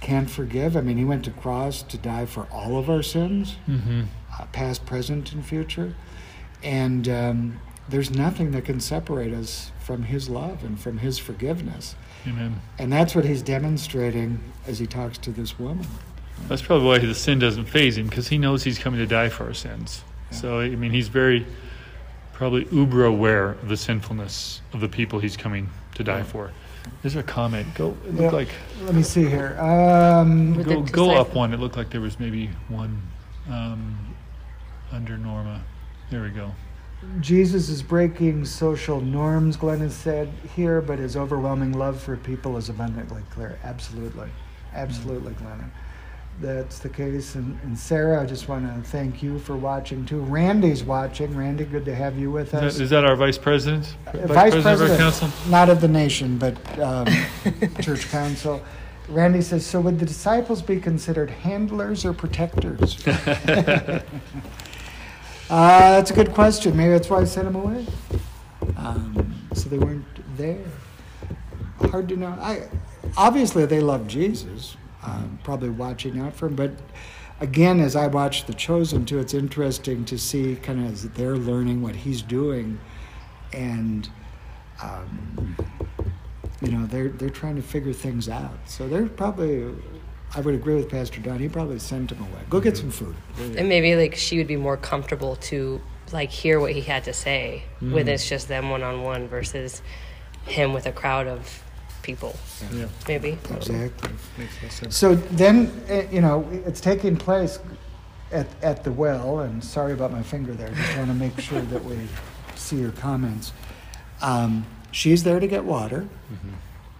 can't 0.02 0.30
forgive. 0.30 0.76
I 0.76 0.82
mean, 0.82 0.98
He 0.98 1.06
went 1.06 1.24
to 1.26 1.32
cross 1.32 1.82
to 1.84 1.98
die 1.98 2.26
for 2.26 2.48
all 2.52 2.78
of 2.78 2.90
our 2.90 3.04
sins 3.04 3.56
Mhm. 3.68 4.08
uh, 4.38 4.46
past, 4.52 4.86
present, 4.86 5.32
and 5.32 5.46
future. 5.46 5.94
And 6.64 7.08
um, 7.08 7.60
there's 7.88 8.12
nothing 8.12 8.52
that 8.52 8.66
can 8.66 8.80
separate 8.80 9.34
us 9.34 9.72
from 9.80 10.04
His 10.04 10.30
love 10.30 10.64
and 10.64 10.80
from 10.80 10.98
His 10.98 11.18
forgiveness. 11.20 11.96
Amen. 12.28 12.60
And 12.80 12.92
that's 12.92 13.16
what 13.16 13.26
He's 13.26 13.42
demonstrating 13.42 14.40
as 14.68 14.80
He 14.80 14.88
talks 14.88 15.18
to 15.20 15.32
this 15.32 15.60
woman. 15.60 15.86
That's 16.48 16.62
probably 16.62 16.88
why 16.88 16.98
the 17.00 17.14
sin 17.16 17.40
doesn't 17.40 17.66
faze 17.66 17.98
him 17.98 18.08
because 18.08 18.28
he 18.28 18.38
knows 18.38 18.64
he's 18.64 18.80
coming 18.80 19.00
to 19.00 19.06
die 19.06 19.30
for 19.30 19.46
our 19.46 19.54
sins. 19.54 20.04
Yeah. 20.32 20.38
So 20.38 20.60
I 20.60 20.70
mean, 20.70 20.92
he's 20.92 21.08
very 21.08 21.46
probably 22.34 22.68
uber 22.72 23.06
aware 23.06 23.50
of 23.52 23.70
the 23.70 23.78
sinfulness 23.78 24.62
of 24.74 24.82
the 24.82 24.90
people 24.90 25.20
he's 25.20 25.38
coming 25.38 25.70
to 25.96 26.04
die 26.04 26.18
Yeah. 26.20 26.24
for. 26.24 26.52
There's 27.02 27.16
a 27.16 27.24
comment. 27.24 27.74
Go. 27.76 27.96
It 28.08 28.16
Yeah. 28.16 28.22
looked 28.22 28.34
like 28.34 28.50
Let 28.82 28.96
me 28.96 29.04
see 29.04 29.26
here. 29.26 29.58
Um, 29.60 30.62
go, 30.64 30.82
go 30.82 31.12
up 31.12 31.34
one. 31.34 31.54
It 31.54 31.60
looked 31.60 31.78
like 31.78 31.92
there 31.92 32.02
was 32.02 32.20
maybe 32.20 32.50
one 32.68 33.02
um, 33.50 33.96
under 34.92 35.18
Norma. 35.18 35.62
There 36.10 36.24
we 36.24 36.30
go. 36.30 36.52
Jesus 37.20 37.70
is 37.70 37.82
breaking 37.84 38.46
social 38.46 39.00
norms, 39.02 39.56
Glenn 39.58 39.80
has 39.80 39.94
said 39.94 40.30
here, 40.56 40.82
but 40.82 41.00
his 41.00 41.16
overwhelming 41.16 41.74
love 41.74 42.02
for 42.02 42.18
people 42.18 42.58
is 42.58 42.70
abundantly 42.70 43.22
clear. 43.32 43.58
Absolutely. 43.64 44.30
Absolutely, 44.74 45.34
Glenn. 45.34 45.72
That's 46.42 46.80
the 46.80 46.90
case. 46.90 47.36
And, 47.36 47.60
and 47.64 47.78
Sarah, 47.78 48.22
I 48.22 48.26
just 48.26 48.50
want 48.50 48.66
to 48.66 48.90
thank 48.90 49.22
you 49.22 49.38
for 49.38 49.56
watching 49.56 50.06
too. 50.06 50.20
Randy's 50.22 50.84
watching. 50.84 51.38
Randy, 51.38 51.64
good 51.64 51.86
to 51.86 51.94
have 51.94 52.18
you 52.18 52.32
with 52.32 52.48
Is 52.48 52.54
us. 52.56 52.78
that, 52.78 52.84
is 52.84 52.90
that 52.90 53.06
our 53.06 53.16
vice 53.16 53.38
president? 53.38 53.96
Uh, 54.08 54.28
Vice 54.28 54.54
of 54.56 54.66
our 54.66 54.76
President, 54.76 55.00
council? 55.00 55.30
not 55.50 55.70
of 55.70 55.80
the 55.80 55.88
nation, 55.88 56.38
but 56.40 56.80
um, 56.80 57.08
church 57.82 58.10
council. 58.10 58.64
Randy 59.10 59.42
says, 59.42 59.66
so 59.66 59.80
would 59.82 60.00
the 60.00 60.06
disciples 60.06 60.62
be 60.62 60.80
considered 60.80 61.30
handlers 61.30 62.04
or 62.06 62.14
protectors? 62.14 63.04
Uh, 65.50 65.92
that's 65.92 66.12
a 66.12 66.14
good 66.14 66.34
question. 66.34 66.76
Maybe 66.76 66.92
that's 66.92 67.10
why 67.10 67.20
I 67.20 67.24
sent 67.26 67.46
them 67.46 67.56
away. 67.56 67.86
Um, 68.78 69.48
so 69.54 69.70
they 69.70 69.78
weren't 69.78 70.06
there. 70.38 70.64
Hard 71.80 72.10
to 72.10 72.18
know. 72.18 72.38
I 72.42 72.70
obviously 73.18 73.66
they 73.66 73.82
love 73.82 74.08
Jesus. 74.08 74.78
Um, 75.04 75.40
probably 75.44 75.70
watching 75.70 76.20
out 76.20 76.34
for 76.34 76.48
him. 76.48 76.56
But 76.56 76.72
again, 77.42 77.82
as 77.82 77.96
I 77.96 78.08
watch 78.08 78.46
The 78.46 78.54
Chosen 78.54 79.06
too, 79.06 79.20
it's 79.20 79.34
interesting 79.34 80.06
to 80.06 80.18
see 80.18 80.56
kind 80.56 80.86
of 80.86 80.94
as 80.94 81.04
they're 81.10 81.36
learning 81.36 81.82
what 81.82 81.96
he's 81.96 82.22
doing, 82.22 82.80
and 83.52 84.10
um, 84.82 85.58
you 86.62 86.72
know 86.72 86.86
they're 86.86 87.10
they're 87.10 87.30
trying 87.30 87.58
to 87.58 87.62
figure 87.62 87.94
things 87.94 88.30
out. 88.30 88.58
So 88.66 88.88
they're 88.88 89.08
probably. 89.08 89.74
I 90.36 90.42
would 90.42 90.56
agree 90.56 90.76
with 90.76 90.90
Pastor 90.90 91.20
Don. 91.22 91.40
He 91.40 91.48
probably 91.48 91.80
sent 91.80 92.12
him 92.12 92.22
away. 92.22 92.42
Go 92.50 92.60
get 92.60 92.76
some 92.76 92.90
food. 92.90 93.16
And 93.38 93.70
maybe 93.70 93.96
like 93.96 94.16
she 94.16 94.38
would 94.38 94.48
be 94.48 94.56
more 94.56 94.78
comfortable 94.78 95.36
to 95.38 95.80
like 96.12 96.30
hear 96.30 96.60
what 96.60 96.72
he 96.72 96.82
had 96.82 97.04
to 97.04 97.14
say 97.14 97.64
when 97.80 98.08
it's 98.08 98.28
just 98.28 98.48
them 98.48 98.70
one 98.70 98.84
on 98.84 99.04
one 99.04 99.28
versus 99.28 99.82
him 100.46 100.74
with 100.74 100.86
a 100.86 100.92
crowd 100.92 101.28
of 101.28 101.64
people. 102.02 102.36
Yeah. 102.74 102.88
Maybe. 103.08 103.38
Exactly. 103.52 104.10
Makes 104.38 104.80
sense. 104.80 104.96
So 104.96 105.16
then, 105.16 105.72
eh, 105.88 106.08
you 106.12 106.22
know, 106.22 106.48
it's 106.66 106.82
taking 106.82 107.16
place 107.16 107.60
at, 108.32 108.48
at 108.62 108.84
the 108.84 108.92
well, 108.92 109.40
and 109.40 109.64
sorry 109.64 109.94
about 109.94 110.12
my 110.12 110.24
finger 110.24 110.54
there. 110.54 110.70
Just 110.70 110.98
want 110.98 111.10
to 111.10 111.16
make 111.16 111.40
sure 111.40 111.62
that 111.62 111.84
we 111.86 111.98
see 112.56 112.78
your 112.78 112.92
comments. 112.92 113.54
Um, 114.22 114.66
she's 114.92 115.24
there 115.24 115.40
to 115.40 115.48
get 115.48 115.64
water, 115.64 116.08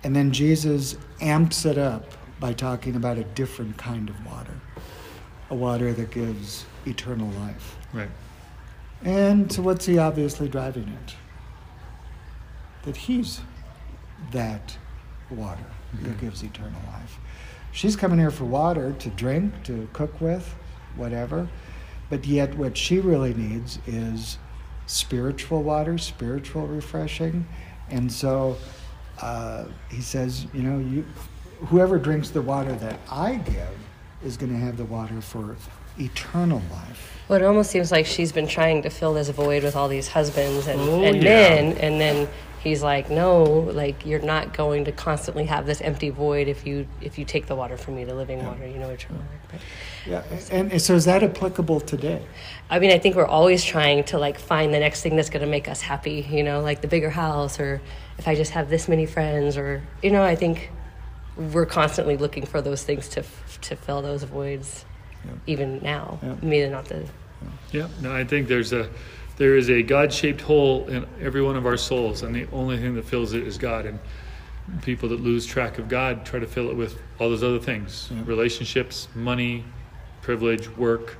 and 0.04 0.16
then 0.16 0.32
Jesus 0.32 0.96
amps 1.22 1.66
it 1.66 1.78
up 1.78 2.06
by 2.44 2.52
talking 2.52 2.98
about 2.98 3.18
a 3.18 3.24
different 3.24 3.78
kind 3.78 4.10
of 4.10 4.26
water, 4.26 4.60
a 5.50 5.56
water 5.56 5.94
that 5.94 6.12
gives 6.12 6.66
eternal 6.86 7.30
life. 7.40 7.78
Right. 7.94 8.10
And 9.02 9.50
so, 9.50 9.62
what's 9.62 9.86
he 9.86 9.98
obviously 9.98 10.50
driving 10.50 10.90
at? 10.90 11.16
That 12.84 12.98
he's 12.98 13.40
that 14.34 14.78
water 15.30 15.64
that 16.02 16.20
gives 16.20 16.44
eternal 16.44 16.82
life. 16.92 17.18
She's 17.72 17.96
coming 17.96 18.20
here 18.20 18.30
for 18.30 18.44
water 18.44 18.92
to 18.92 19.10
drink, 19.12 19.64
to 19.64 19.88
cook 19.94 20.20
with, 20.20 20.54
whatever. 20.98 21.48
But 22.10 22.26
yet, 22.26 22.54
what 22.58 22.76
she 22.76 23.00
really 23.00 23.34
needs 23.34 23.80
is 23.88 24.38
spiritual 24.86 25.64
water, 25.64 25.98
spiritual 25.98 26.68
refreshing. 26.68 27.48
And 27.90 28.12
so 28.12 28.58
uh, 29.22 29.64
he 29.90 30.02
says, 30.02 30.46
you 30.54 30.64
know, 30.64 30.80
you, 30.80 31.06
whoever 31.68 31.98
drinks 31.98 32.30
the 32.30 32.42
water 32.42 32.74
that 32.74 33.00
I 33.10 33.36
give 33.36 33.78
is 34.24 34.38
going 34.38 34.52
to 34.52 34.58
have 34.60 34.78
the 34.78 34.86
water 34.86 35.22
for 35.22 35.56
eternal 36.00 36.62
life. 36.72 37.22
Well, 37.28 37.42
it 37.42 37.46
almost 37.46 37.72
seems 37.72 37.92
like 37.92 38.06
she's 38.06 38.32
been 38.32 38.48
trying 38.48 38.82
to 38.84 38.90
fill 38.90 39.14
this 39.14 39.30
void 39.30 39.64
with 39.64 39.76
all 39.76 39.88
these 39.88 40.08
husbands 40.10 40.68
and, 40.68 40.80
Oh, 40.82 41.04
and 41.04 41.18
yeah. 41.18 41.24
men, 41.24 41.78
and 41.78 42.00
then 42.02 42.28
he's 42.62 42.82
like, 42.84 43.10
"No, 43.10 43.44
like 43.44 44.06
you're 44.06 44.22
not 44.22 44.54
going 44.56 44.86
to 44.86 44.92
constantly 44.92 45.46
have 45.46 45.66
this 45.66 45.82
empty 45.82 46.10
void 46.10 46.48
if 46.48 46.66
you 46.66 46.88
if 47.02 47.18
you 47.18 47.26
take 47.26 47.46
the 47.48 47.56
water 47.56 47.78
from 47.78 47.96
me, 47.96 48.04
the 48.04 48.14
living 48.16 48.44
water, 48.46 48.66
you 48.68 48.78
know, 48.78 48.90
eternal 48.90 49.22
life." 49.22 49.42
But, 49.52 49.60
Yeah, 50.06 50.24
and, 50.52 50.72
and 50.72 50.82
so 50.82 50.96
is 50.96 51.06
that 51.06 51.24
applicable 51.24 51.80
today? 51.82 52.26
I 52.70 52.80
mean, 52.80 52.92
I 52.92 52.98
think 52.98 53.16
we're 53.16 53.26
always 53.26 53.64
trying 53.64 54.04
to 54.06 54.18
like 54.18 54.38
find 54.40 54.74
the 54.74 54.80
next 54.80 55.02
thing 55.02 55.16
that's 55.16 55.30
going 55.30 55.46
to 55.46 55.50
make 55.52 55.68
us 55.70 55.82
happy, 55.82 56.26
you 56.30 56.44
know, 56.44 56.60
like 56.62 56.82
the 56.82 56.88
bigger 56.88 57.10
house, 57.12 57.60
or 57.60 57.82
if 58.18 58.28
I 58.28 58.36
just 58.36 58.52
have 58.52 58.70
this 58.70 58.88
many 58.90 59.06
friends, 59.06 59.58
or 59.58 59.82
you 60.02 60.12
know, 60.12 60.24
I 60.24 60.36
think 60.36 60.72
we're 61.36 61.66
constantly 61.66 62.18
looking 62.18 62.46
for 62.46 62.62
those 62.62 62.84
things 62.84 63.10
to 63.10 63.24
to 63.62 63.76
fill 63.76 64.02
those 64.02 64.24
voids, 64.24 64.86
Yeah. 65.26 65.32
even 65.48 65.80
now. 65.82 66.20
Yeah. 66.22 66.36
Maybe 66.42 66.70
not 66.70 66.86
the 66.86 67.06
Yeah, 67.72 67.88
no, 68.02 68.14
I 68.16 68.24
think 68.24 68.48
there's 68.48 68.72
a 68.74 68.90
there 69.38 69.58
is 69.58 69.70
a 69.70 69.82
God-shaped 69.82 70.42
hole 70.42 70.86
in 70.88 71.06
every 71.22 71.42
one 71.42 71.56
of 71.56 71.66
our 71.66 71.78
souls, 71.78 72.22
and 72.22 72.36
the 72.36 72.46
only 72.54 72.78
thing 72.78 72.94
that 72.96 73.06
fills 73.06 73.34
it 73.34 73.44
is 73.48 73.58
God. 73.58 73.86
And 73.88 74.00
people 74.84 75.10
that 75.10 75.20
lose 75.22 75.46
track 75.46 75.80
of 75.80 75.90
God 75.90 76.24
try 76.26 76.40
to 76.40 76.46
fill 76.48 76.70
it 76.70 76.76
with 76.76 76.98
all 77.20 77.30
those 77.30 77.44
other 77.44 77.60
things: 77.60 78.10
Yeah. 78.12 78.22
relationships, 78.26 79.08
money, 79.16 79.64
privilege, 80.22 80.70
work, 80.78 81.18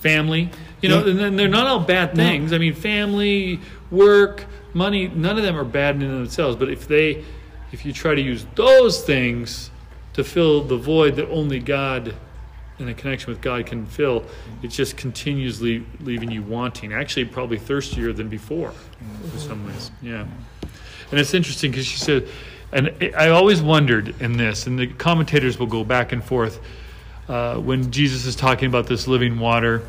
family. 0.00 0.50
You 0.80 0.88
know, 0.90 1.04
Yeah. 1.04 1.10
and 1.10 1.18
then 1.18 1.36
they're 1.36 1.48
not 1.48 1.66
all 1.66 1.80
bad 1.80 2.16
No. 2.16 2.22
things. 2.22 2.52
I 2.52 2.58
mean, 2.58 2.74
family, 2.74 3.60
work, 3.90 4.46
money. 4.72 5.08
None 5.08 5.36
of 5.36 5.42
them 5.42 5.56
are 5.56 5.64
bad 5.64 5.96
in 5.96 6.00
themselves. 6.08 6.54
But 6.56 6.70
if 6.70 6.86
they, 6.86 7.24
if 7.72 7.84
you 7.84 7.92
try 7.92 8.14
to 8.14 8.20
use 8.20 8.46
those 8.54 9.02
things 9.02 9.70
to 10.14 10.24
fill 10.24 10.62
the 10.62 10.76
void 10.76 11.16
that 11.16 11.28
only 11.28 11.60
God 11.60 12.14
and 12.78 12.88
a 12.88 12.94
connection 12.94 13.32
with 13.32 13.40
God 13.40 13.66
can 13.66 13.86
fill, 13.86 14.24
it 14.62 14.68
just 14.68 14.96
continuously 14.96 15.84
leaving 16.00 16.30
you 16.30 16.42
wanting. 16.42 16.92
Actually, 16.92 17.24
probably 17.24 17.58
thirstier 17.58 18.12
than 18.12 18.28
before 18.28 18.72
in 19.32 19.38
some 19.38 19.66
ways. 19.66 19.90
Yeah. 20.00 20.26
And 21.10 21.18
it's 21.18 21.34
interesting 21.34 21.70
because 21.70 21.86
she 21.86 21.98
said, 21.98 22.28
and 22.72 22.94
I 23.16 23.30
always 23.30 23.62
wondered 23.62 24.20
in 24.20 24.36
this, 24.36 24.66
and 24.66 24.78
the 24.78 24.86
commentators 24.86 25.58
will 25.58 25.66
go 25.66 25.84
back 25.84 26.12
and 26.12 26.22
forth 26.22 26.60
uh, 27.28 27.56
when 27.56 27.90
Jesus 27.90 28.26
is 28.26 28.36
talking 28.36 28.68
about 28.68 28.86
this 28.86 29.06
living 29.08 29.38
water. 29.38 29.82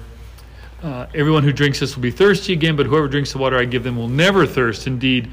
Uh, 0.82 1.08
everyone 1.14 1.44
who 1.44 1.52
drinks 1.52 1.82
this 1.82 1.96
will 1.96 2.04
be 2.04 2.12
thirsty 2.12 2.54
again, 2.54 2.78
but 2.78 2.86
whoever 2.86 3.08
drinks 3.08 3.34
the 3.34 3.38
water 3.38 3.58
I 3.58 3.66
give 3.66 3.84
them 3.84 3.98
will 3.98 4.08
never 4.08 4.46
thirst. 4.46 4.88
Indeed, 4.88 5.30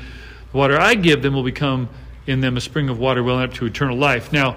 the 0.51 0.57
water 0.59 0.79
I 0.81 0.97
give 0.97 1.23
them 1.23 1.35
will 1.35 1.45
become 1.45 1.89
in 2.27 2.41
them 2.41 2.57
a 2.57 2.61
spring 2.61 2.89
of 2.89 2.99
water 2.99 3.23
welling 3.23 3.45
up 3.45 3.55
to 3.55 3.67
eternal 3.67 3.97
life. 3.97 4.33
Now, 4.33 4.57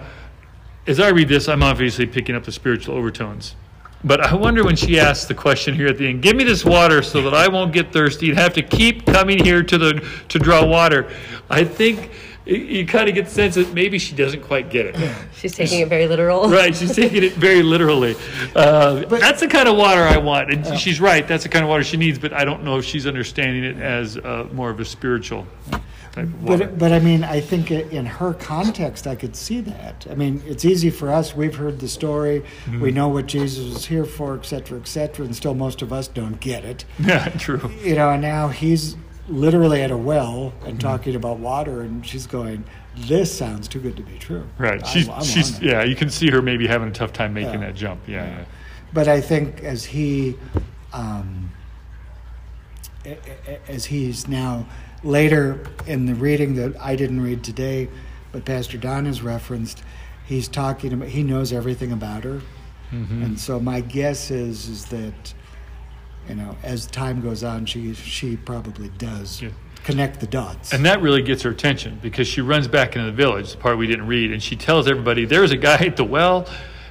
as 0.87 0.99
I 0.99 1.09
read 1.09 1.27
this, 1.29 1.47
I'm 1.47 1.61
obviously 1.63 2.05
picking 2.05 2.35
up 2.35 2.43
the 2.43 2.51
spiritual 2.51 2.95
overtones. 2.95 3.55
But 4.03 4.21
I 4.21 4.33
wonder 4.33 4.63
when 4.63 4.77
she 4.77 4.97
asks 4.99 5.25
the 5.25 5.33
question 5.33 5.75
here 5.75 5.87
at 5.87 5.97
the 5.97 6.07
end, 6.07 6.21
give 6.21 6.35
me 6.35 6.45
this 6.45 6.63
water 6.63 7.01
so 7.01 7.21
that 7.23 7.33
I 7.33 7.49
won't 7.49 7.73
get 7.73 7.91
thirsty 7.91 8.29
and 8.29 8.39
have 8.39 8.53
to 8.53 8.61
keep 8.61 9.05
coming 9.05 9.43
here 9.43 9.61
to 9.61 9.77
the 9.77 10.07
to 10.29 10.39
draw 10.39 10.65
water. 10.65 11.11
I 11.49 11.65
think 11.65 12.09
you- 12.45 12.55
you 12.55 12.85
kind 12.85 13.09
of 13.09 13.13
get 13.13 13.25
the 13.25 13.31
sense 13.31 13.55
that 13.55 13.73
maybe 13.73 13.99
she 13.99 14.15
doesn't 14.15 14.41
quite 14.41 14.69
get 14.69 14.85
it. 14.85 14.95
she's 15.35 15.53
taking 15.53 15.81
it 15.81 15.89
very 15.89 16.07
literal. 16.07 16.49
Right, 16.49 16.73
she's 16.73 16.95
taking 16.95 17.23
it 17.23 17.33
very 17.33 17.61
literally. 17.61 18.15
Uh, 18.55 19.03
that's 19.05 19.41
the 19.41 19.47
kind 19.49 19.67
of 19.67 19.75
water 19.75 20.01
I 20.03 20.17
want, 20.17 20.49
and 20.51 20.79
she's 20.79 21.01
right. 21.01 21.27
That's 21.27 21.43
the 21.43 21.49
kind 21.49 21.63
of 21.65 21.69
water 21.69 21.83
she 21.83 21.97
needs. 21.97 22.17
But 22.17 22.31
I 22.31 22.45
don't 22.45 22.63
know 22.63 22.77
if 22.77 22.85
she's 22.85 23.05
understanding 23.05 23.65
it 23.65 23.77
as 23.81 24.17
uh, 24.17 24.47
more 24.53 24.69
of 24.69 24.79
a 24.79 24.85
spiritual 24.85 25.45
type 26.11 26.25
of 26.25 26.43
water. 26.43 26.65
But, 26.67 26.77
but 26.79 26.91
I 26.91 26.99
mean, 26.99 27.23
I 27.23 27.39
think 27.41 27.71
in 27.71 28.05
her 28.05 28.33
context, 28.33 29.05
I 29.07 29.15
could 29.15 29.35
see 29.35 29.61
that. 29.61 30.05
I 30.09 30.15
mean, 30.15 30.41
it's 30.45 30.65
easy 30.65 30.89
for 30.89 31.11
us. 31.11 31.35
We've 31.35 31.55
heard 31.55 31.79
the 31.79 31.87
story. 31.87 32.41
Mm-hmm. 32.65 32.81
We 32.81 32.91
know 32.91 33.07
what 33.09 33.25
Jesus 33.27 33.73
was 33.73 33.85
here 33.85 34.05
for, 34.05 34.35
et 34.37 34.45
cetera, 34.45 34.79
et 34.79 34.87
cetera, 34.87 35.25
and 35.25 35.35
still 35.35 35.53
most 35.53 35.81
of 35.81 35.91
us 35.93 36.07
don't 36.07 36.39
get 36.39 36.63
it. 36.65 36.85
yeah, 36.99 37.29
true. 37.29 37.71
You 37.83 37.95
know, 37.95 38.09
and 38.09 38.21
now 38.21 38.47
he's 38.49 38.95
literally 39.27 39.81
at 39.83 39.91
a 39.91 39.97
well 39.97 40.53
Mm-hmm. 40.59 40.67
and 40.67 40.81
talking 40.81 41.15
about 41.15 41.37
water, 41.39 41.81
and 41.81 42.05
she's 42.05 42.25
going, 42.25 42.63
"This 42.97 43.35
sounds 43.37 43.67
too 43.67 43.79
good 43.79 43.95
to 43.97 44.03
be 44.03 44.17
true." 44.17 44.47
Right, 44.57 44.81
I'm- 44.83 44.91
she's 44.91 45.07
I'm 45.09 45.23
she's 45.23 45.61
yeah. 45.61 45.83
You 45.83 45.95
can 45.95 46.09
see 46.09 46.31
her 46.31 46.41
maybe 46.41 46.65
having 46.67 46.87
a 46.89 46.91
tough 46.91 47.13
time 47.13 47.33
making 47.33 47.61
Yeah. 47.61 47.67
that 47.67 47.75
jump. 47.75 48.01
Yeah, 48.07 48.25
yeah. 48.25 48.45
But 48.91 49.07
I 49.07 49.21
think 49.21 49.63
as 49.63 49.85
he, 49.85 50.35
um, 50.93 51.51
as 53.67 53.85
he's 53.85 54.27
now 54.27 54.65
later 55.03 55.63
in 55.87 56.05
the 56.05 56.15
reading 56.15 56.55
that 56.55 56.79
I 56.81 56.95
didn't 56.95 57.21
read 57.21 57.43
today, 57.43 57.89
but 58.31 58.45
Pastor 58.45 58.77
Don 58.77 59.05
has 59.05 59.21
referenced, 59.21 59.83
he's 60.25 60.47
talking 60.47 60.93
about 60.93 61.07
he 61.09 61.23
knows 61.23 61.51
everything 61.53 61.91
about 61.91 62.23
her, 62.23 62.41
Mm-hmm. 62.91 63.21
and 63.21 63.39
so 63.39 63.59
my 63.59 63.81
guess 63.81 64.31
is 64.31 64.67
is 64.67 64.85
that 64.85 65.33
you 66.27 66.33
know, 66.33 66.55
as 66.63 66.87
time 66.87 67.21
goes 67.21 67.43
on, 67.43 67.65
she 67.67 67.93
she 67.93 68.35
probably 68.35 68.89
does 68.97 69.41
Yeah. 69.43 69.49
connect 69.83 70.19
the 70.19 70.25
dots. 70.27 70.73
And 70.73 70.83
that 70.85 70.99
really 71.01 71.21
gets 71.21 71.43
her 71.43 71.51
attention 71.51 71.99
because 72.01 72.27
she 72.27 72.41
runs 72.41 72.67
back 72.67 72.95
into 72.95 73.05
the 73.05 73.11
village, 73.15 73.51
the 73.51 73.57
part 73.59 73.77
we 73.77 73.85
didn't 73.85 74.07
read, 74.07 74.31
and 74.31 74.41
she 74.41 74.55
tells 74.55 74.87
everybody 74.87 75.25
there's 75.25 75.51
a 75.51 75.57
guy 75.57 75.77
at 75.85 75.97
the 75.97 76.03
well. 76.03 76.47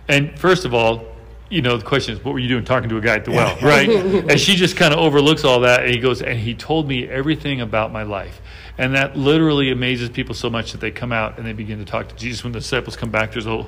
And 0.06 0.38
first 0.38 0.64
of 0.64 0.72
all, 0.72 1.04
you 1.50 1.62
know, 1.62 1.76
the 1.78 1.84
question 1.84 2.14
is, 2.14 2.24
what 2.24 2.32
were 2.32 2.38
you 2.38 2.48
doing 2.48 2.64
talking 2.64 2.88
to 2.90 2.96
a 2.98 3.00
guy 3.00 3.16
at 3.16 3.24
the 3.24 3.30
well, 3.30 3.56
right? 3.62 3.88
and 4.30 4.38
she 4.38 4.54
just 4.54 4.76
kind 4.76 4.92
of 4.92 5.00
overlooks 5.00 5.44
all 5.44 5.60
that, 5.60 5.80
and 5.84 5.90
he 5.94 5.98
goes, 5.98 6.20
and 6.22 6.38
he 6.38 6.54
told 6.54 6.86
me 6.88 7.08
everything 7.08 7.60
about 7.60 7.92
my 7.92 8.02
life. 8.02 8.40
And 8.76 8.94
that 8.94 9.16
literally 9.16 9.70
amazes 9.72 10.08
people 10.08 10.34
so 10.36 10.48
much 10.50 10.70
that 10.72 10.80
they 10.80 10.90
come 10.92 11.10
out 11.10 11.36
and 11.38 11.44
they 11.46 11.52
begin 11.52 11.78
to 11.78 11.84
talk 11.84 12.08
to 12.08 12.14
Jesus. 12.14 12.44
When 12.44 12.52
the 12.52 12.60
disciples 12.60 12.96
come 12.96 13.10
back, 13.10 13.32
there's 13.32 13.46
a 13.46 13.66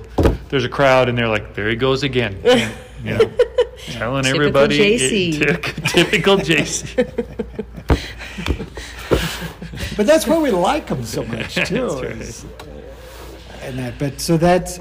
there's 0.51 0.65
a 0.65 0.69
crowd, 0.69 1.09
and 1.09 1.17
they're 1.19 1.27
like, 1.29 1.55
there 1.55 1.69
he 1.69 1.75
goes 1.77 2.03
again, 2.05 2.39
and, 2.45 2.73
you 3.05 3.17
know, 3.19 3.33
telling 3.79 4.23
Typical 4.25 4.41
everybody, 4.47 4.79
JC. 4.79 5.33
Typ- 5.35 5.89
typical 5.91 6.37
JC. 6.37 7.07
but 9.97 10.07
that's 10.07 10.27
why 10.27 10.39
we 10.39 10.51
like 10.51 10.89
him 10.89 11.05
so 11.05 11.25
much 11.25 11.55
too. 11.67 11.89
That's 11.89 11.95
right. 12.03 12.05
is- 12.05 12.47
And 13.63 13.79
that, 13.79 13.99
but 13.99 14.21
so 14.21 14.37
that's 14.37 14.79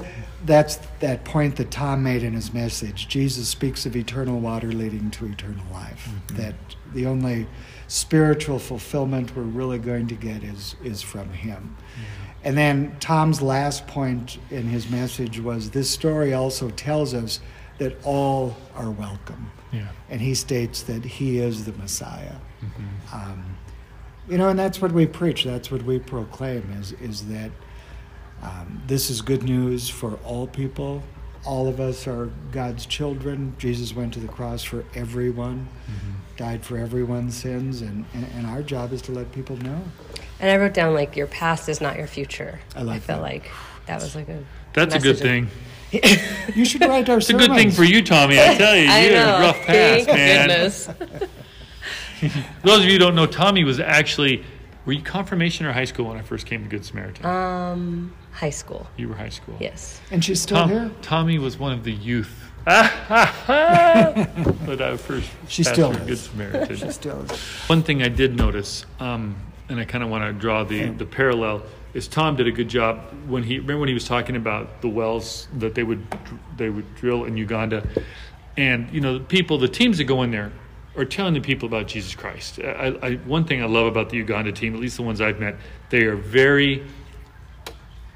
that's 0.50 0.76
that 0.98 1.24
point 1.24 1.56
that 1.56 1.70
Tom 1.70 2.02
made 2.02 2.22
in 2.22 2.32
his 2.32 2.52
message. 2.52 3.08
Jesus 3.08 3.48
speaks 3.48 3.86
of 3.86 3.94
eternal 3.94 4.40
water 4.40 4.72
leading 4.72 5.10
to 5.12 5.26
eternal 5.26 5.64
life. 5.72 6.08
Mm-hmm. 6.10 6.36
That 6.36 6.54
the 6.92 7.06
only 7.06 7.46
spiritual 7.86 8.58
fulfillment 8.58 9.34
we're 9.36 9.42
really 9.42 9.78
going 9.78 10.08
to 10.08 10.14
get 10.14 10.42
is 10.42 10.74
is 10.82 11.02
from 11.02 11.30
Him. 11.32 11.76
Mm-hmm. 11.76 12.30
And 12.42 12.58
then 12.58 12.96
Tom's 13.00 13.40
last 13.40 13.86
point 13.86 14.38
in 14.50 14.66
his 14.66 14.90
message 14.90 15.38
was 15.38 15.70
this 15.70 15.90
story 15.90 16.32
also 16.32 16.70
tells 16.70 17.12
us 17.12 17.40
that 17.78 17.94
all 18.02 18.56
are 18.74 18.90
welcome. 18.90 19.50
Yeah. 19.72 19.88
And 20.08 20.20
he 20.20 20.34
states 20.34 20.82
that 20.84 21.04
he 21.04 21.38
is 21.38 21.66
the 21.66 21.72
Messiah. 21.74 22.36
Mm-hmm. 22.62 23.14
Um, 23.14 23.56
you 24.28 24.38
know, 24.38 24.48
and 24.48 24.58
that's 24.58 24.80
what 24.80 24.92
we 24.92 25.06
preach. 25.06 25.44
That's 25.44 25.70
what 25.70 25.82
we 25.82 25.98
proclaim 25.98 26.74
is 26.80 26.92
is 26.92 27.26
that 27.28 27.50
um, 28.42 28.82
this 28.86 29.10
is 29.10 29.20
good 29.22 29.42
news 29.42 29.88
for 29.88 30.14
all 30.24 30.46
people. 30.46 31.02
All 31.44 31.66
of 31.68 31.80
us 31.80 32.06
are 32.06 32.30
God's 32.52 32.84
children. 32.86 33.54
Jesus 33.58 33.94
went 33.94 34.12
to 34.14 34.20
the 34.20 34.28
cross 34.28 34.62
for 34.62 34.84
everyone, 34.94 35.68
Mm-hmm. 35.86 36.10
died 36.36 36.64
for 36.64 36.76
everyone's 36.78 37.34
sins, 37.36 37.80
and, 37.82 38.04
and, 38.14 38.26
and 38.36 38.46
our 38.46 38.62
job 38.62 38.92
is 38.92 39.02
to 39.02 39.12
let 39.12 39.32
people 39.32 39.56
know. 39.58 39.82
And 40.38 40.50
I 40.50 40.56
wrote 40.56 40.74
down 40.74 40.94
like 40.94 41.16
your 41.16 41.26
past 41.26 41.68
is 41.68 41.80
not 41.80 41.96
your 41.96 42.06
future. 42.06 42.60
I 42.76 42.82
like 42.82 43.02
felt 43.02 43.18
that. 43.20 43.22
like 43.22 43.50
that 43.86 44.00
was 44.02 44.14
like 44.14 44.28
a 44.28 44.44
That's 44.74 44.94
a 44.94 44.98
good 44.98 45.16
of- 45.16 45.20
thing. 45.20 45.48
You 46.54 46.64
should 46.64 46.82
write 46.82 47.08
our 47.08 47.18
It's 47.18 47.30
a 47.30 47.34
good 47.34 47.52
thing 47.52 47.70
for 47.72 47.82
you, 47.84 48.00
Tommy. 48.02 48.38
I 48.40 48.54
tell 48.54 48.76
you, 48.76 48.82
you 48.82 48.90
I 48.90 48.98
had 48.98 49.12
a 49.12 49.40
rough 49.42 49.60
past, 49.66 50.06
man. 50.06 50.48
Those 52.64 52.78
of 52.80 52.84
you 52.84 52.92
who 52.92 52.98
don't 52.98 53.14
know, 53.14 53.26
Tommy 53.26 53.64
was 53.64 53.80
actually. 53.80 54.44
Were 54.86 54.92
you 54.94 55.02
confirmation 55.02 55.66
or 55.66 55.72
high 55.72 55.84
school 55.84 56.06
when 56.06 56.16
I 56.16 56.22
first 56.22 56.46
came 56.46 56.62
to 56.62 56.68
Good 56.68 56.84
Samaritan? 56.84 57.26
Um, 57.26 58.14
high 58.32 58.50
school. 58.50 58.86
you 58.96 59.08
were 59.08 59.14
high 59.14 59.28
school. 59.28 59.56
Yes. 59.60 60.00
And 60.10 60.24
she's 60.24 60.40
still 60.40 60.58
Tom, 60.58 60.68
here. 60.70 60.90
Tommy 61.02 61.38
was 61.38 61.58
one 61.58 61.72
of 61.72 61.84
the 61.84 61.92
youth. 61.92 62.34
but 62.64 62.86
I 64.80 64.96
first 64.96 65.30
She 65.48 65.62
still 65.62 65.92
pastored 65.92 66.00
Good 66.00 66.10
is. 66.10 66.20
Samaritan. 66.22 66.76
She 66.76 66.90
still 66.90 67.20
is. 67.22 67.30
One 67.68 67.82
thing 67.82 68.02
I 68.02 68.08
did 68.08 68.36
notice, 68.36 68.84
um, 68.98 69.36
and 69.68 69.80
I 69.80 69.84
kind 69.84 70.04
of 70.04 70.10
want 70.10 70.24
to 70.24 70.32
draw 70.32 70.64
the, 70.64 70.90
the 70.90 71.06
parallel, 71.06 71.62
is 71.94 72.06
Tom 72.06 72.36
did 72.36 72.46
a 72.46 72.52
good 72.52 72.68
job 72.68 72.98
when 73.26 73.42
he 73.42 73.58
remember 73.58 73.80
when 73.80 73.88
he 73.88 73.94
was 73.94 74.06
talking 74.06 74.36
about 74.36 74.80
the 74.82 74.88
wells 74.88 75.48
that 75.58 75.74
they 75.74 75.82
would 75.82 76.06
they 76.56 76.70
would 76.70 76.94
drill 76.94 77.24
in 77.24 77.36
Uganda, 77.36 77.86
and 78.56 78.88
you 78.92 79.00
know 79.00 79.18
the 79.18 79.24
people, 79.24 79.58
the 79.58 79.68
teams 79.68 79.98
that 79.98 80.04
go 80.04 80.22
in 80.22 80.30
there 80.30 80.52
are 80.96 81.04
telling 81.04 81.34
the 81.34 81.40
people 81.40 81.66
about 81.66 81.86
Jesus 81.86 82.14
Christ. 82.14 82.60
I, 82.60 82.96
I, 83.02 83.14
one 83.16 83.44
thing 83.44 83.62
I 83.62 83.66
love 83.66 83.86
about 83.86 84.10
the 84.10 84.16
Uganda 84.16 84.52
team, 84.52 84.74
at 84.74 84.80
least 84.80 84.96
the 84.96 85.02
ones 85.02 85.20
I've 85.20 85.38
met, 85.38 85.56
they 85.88 86.02
are 86.02 86.16
very 86.16 86.84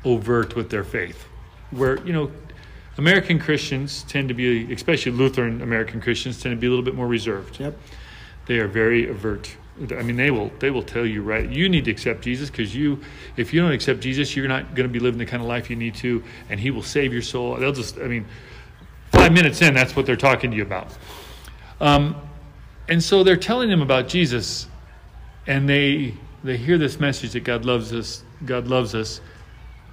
overt 0.04 0.54
with 0.56 0.70
their 0.70 0.84
faith. 0.84 1.26
Where 1.70 1.98
you 2.06 2.12
know 2.12 2.30
American 2.98 3.38
Christians 3.40 4.04
tend 4.04 4.28
to 4.28 4.34
be, 4.34 4.72
especially 4.72 5.12
Lutheran 5.12 5.62
American 5.62 6.00
Christians, 6.00 6.40
tend 6.40 6.54
to 6.54 6.60
be 6.60 6.66
a 6.66 6.70
little 6.70 6.84
bit 6.84 6.94
more 6.94 7.06
reserved 7.08 7.58
Yep. 7.60 7.76
they 8.46 8.58
are 8.58 8.68
very 8.68 9.08
overt. 9.10 9.56
i 9.98 10.02
mean 10.02 10.16
they 10.16 10.30
will 10.30 10.52
they 10.60 10.70
will 10.70 10.82
tell 10.84 11.04
you 11.04 11.20
right 11.22 11.50
you 11.50 11.68
need 11.68 11.84
to 11.86 11.90
accept 11.90 12.22
jesus 12.22 12.48
because 12.48 12.76
you 12.76 13.00
if 13.36 13.52
you 13.52 13.60
don't 13.60 13.72
accept 13.72 13.98
jesus 14.00 14.36
you're 14.36 14.46
not 14.46 14.76
going 14.76 14.86
to 14.88 14.92
be 14.92 15.00
living 15.00 15.18
the 15.18 15.26
kind 15.26 15.42
of 15.42 15.48
life 15.48 15.68
you 15.68 15.74
need 15.74 15.94
to 15.96 16.22
and 16.48 16.60
he 16.60 16.70
will 16.70 16.82
save 16.82 17.12
your 17.12 17.22
soul 17.22 17.56
they'll 17.56 17.72
just 17.72 17.98
i 17.98 18.06
mean 18.06 18.24
five 19.10 19.32
minutes 19.32 19.60
in 19.62 19.74
that's 19.74 19.96
what 19.96 20.06
they're 20.06 20.14
talking 20.30 20.50
to 20.52 20.56
you 20.56 20.62
about 20.62 20.96
um, 21.80 22.14
and 22.88 23.02
so 23.02 23.24
they're 23.24 23.36
telling 23.36 23.68
them 23.68 23.82
about 23.82 24.06
jesus 24.06 24.68
and 25.48 25.68
they 25.68 26.14
they 26.44 26.56
hear 26.56 26.78
this 26.78 27.00
message 27.00 27.32
that 27.32 27.40
god 27.42 27.64
loves 27.64 27.92
us 27.92 28.22
god 28.46 28.68
loves 28.68 28.94
us 28.94 29.20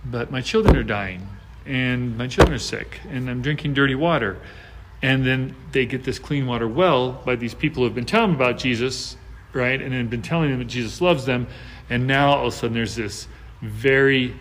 but 0.06 0.32
my 0.32 0.42
children 0.42 0.76
are 0.76 0.84
dying 0.84 1.28
and 1.66 2.18
my 2.18 2.28
children 2.28 2.56
are 2.56 2.60
sick 2.60 3.00
and 3.10 3.30
i'm 3.30 3.42
drinking 3.42 3.74
dirty 3.74 3.96
water. 3.96 4.38
And 5.04 5.26
then 5.26 5.56
they 5.72 5.88
get 5.88 6.04
this 6.04 6.20
clean 6.20 6.46
water 6.46 6.68
well 6.68 7.14
by 7.26 7.36
these 7.36 7.56
people 7.56 7.82
who 7.82 7.86
have 7.86 7.96
been 7.96 8.06
telling 8.06 8.32
them 8.32 8.36
about 8.36 8.58
jesus 8.60 9.18
right 9.54 9.82
and 9.82 9.92
then 9.92 10.08
been 10.08 10.22
telling 10.22 10.50
them 10.50 10.60
that 10.60 10.66
jesus 10.66 11.02
loves 11.02 11.26
them. 11.26 11.48
And 11.90 12.08
now 12.08 12.34
all 12.34 12.48
of 12.48 12.54
a 12.54 12.56
sudden 12.56 12.74
there's 12.74 12.96
this 12.96 13.28
very 13.62 14.36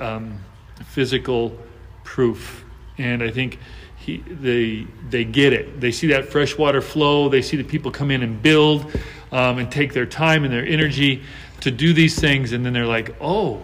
um, 0.00 0.38
physical 0.86 1.56
proof. 2.04 2.64
And 2.96 3.22
i 3.22 3.30
think 3.30 3.58
he, 3.96 4.18
they 4.18 4.86
they 5.10 5.24
get 5.24 5.52
it. 5.52 5.80
They 5.80 5.90
see 5.90 6.06
that 6.08 6.28
fresh 6.28 6.56
water 6.56 6.80
flow. 6.80 7.28
They 7.28 7.42
see 7.42 7.56
the 7.56 7.64
people 7.64 7.90
come 7.90 8.10
in 8.10 8.22
and 8.22 8.40
build 8.42 8.90
um, 9.32 9.58
and 9.58 9.70
take 9.70 9.92
their 9.92 10.06
time 10.06 10.44
and 10.44 10.52
their 10.52 10.64
energy 10.64 11.22
to 11.60 11.70
do 11.70 11.92
these 11.92 12.18
things. 12.18 12.52
And 12.52 12.64
then 12.64 12.72
they're 12.72 12.86
like 12.86 13.14
oh 13.20 13.62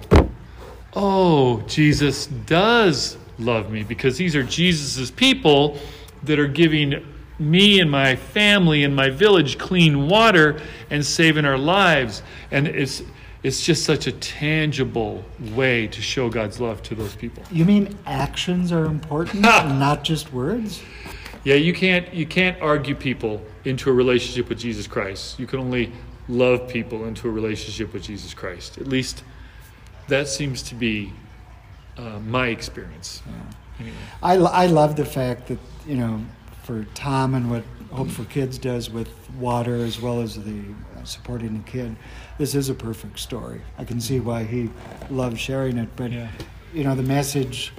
oh, 0.97 1.63
Jesus 1.67 2.27
does 2.27 3.17
love 3.39 3.71
me 3.71 3.83
because 3.83 4.17
these 4.17 4.37
are 4.37 4.43
Jesus' 4.43 5.11
people 5.11 5.79
that 6.23 6.39
are 6.39 6.49
giving 6.49 7.05
me 7.39 7.81
and 7.81 7.91
my 7.91 8.15
family 8.15 8.85
and 8.85 8.95
my 8.95 9.11
village 9.11 9.59
clean 9.59 10.09
water 10.09 10.61
and 10.91 11.05
saving 11.05 11.45
our 11.45 11.59
lives. 11.59 12.23
And 12.51 12.69
it's, 12.69 13.03
it's 13.43 13.65
just 13.65 13.85
such 13.85 14.07
a 14.07 14.13
tangible 14.13 15.25
way 15.55 15.89
to 15.89 16.01
show 16.01 16.31
God's 16.31 16.61
love 16.61 16.83
to 16.85 16.95
those 16.95 17.17
people. 17.17 17.43
You 17.51 17.65
mean 17.65 17.99
actions 18.07 18.73
are 18.73 18.85
important, 18.85 19.41
not 19.43 20.05
just 20.05 20.33
words? 20.33 20.83
Yeah, 21.45 21.57
you 21.57 21.75
can't 21.75 22.13
you 22.15 22.25
can't 22.25 22.59
argue 22.63 22.95
people 22.95 23.43
into 23.67 23.91
a 23.91 23.93
relationship 23.93 24.49
with 24.49 24.59
Jesus 24.59 24.87
Christ. 24.87 25.39
You 25.39 25.47
can 25.47 25.61
only 25.61 25.93
love 26.27 26.69
people 26.69 27.05
into 27.05 27.29
a 27.29 27.31
relationship 27.31 27.93
with 27.93 28.03
Jesus 28.03 28.33
Christ. 28.33 28.79
At 28.79 28.87
least 28.87 29.23
that 30.09 30.29
seems 30.29 30.63
to 30.65 30.75
be 30.75 31.13
uh, 31.97 32.19
my 32.21 32.49
experience. 32.49 33.23
Anyway. 33.79 33.97
I, 34.23 34.35
I 34.37 34.67
love 34.67 34.97
the 34.97 35.05
fact 35.05 35.49
that, 35.49 35.59
you 35.87 35.97
know, 35.97 36.21
for 36.63 36.85
Tom 36.95 37.35
and 37.35 37.51
what 37.51 37.65
Hope 37.91 38.09
for 38.09 38.25
Kids 38.25 38.59
does 38.59 38.91
with 38.91 39.09
water 39.39 39.77
as 39.77 40.01
well 40.01 40.21
as 40.21 40.37
the 40.43 40.63
uh, 40.97 41.05
supporting 41.05 41.55
the 41.55 41.71
kid, 41.71 41.97
this 42.39 42.55
is 42.55 42.69
a 42.69 42.75
perfect 42.75 43.19
story. 43.19 43.61
I 43.79 43.85
can 43.85 44.01
see 44.01 44.21
why 44.21 44.45
he 44.45 44.71
loves 45.11 45.39
sharing 45.41 45.79
it, 45.79 45.89
but, 45.97 46.11
Yeah. 46.11 46.29
you 46.73 46.85
know, 46.85 46.95
the 46.95 47.03
message, 47.03 47.73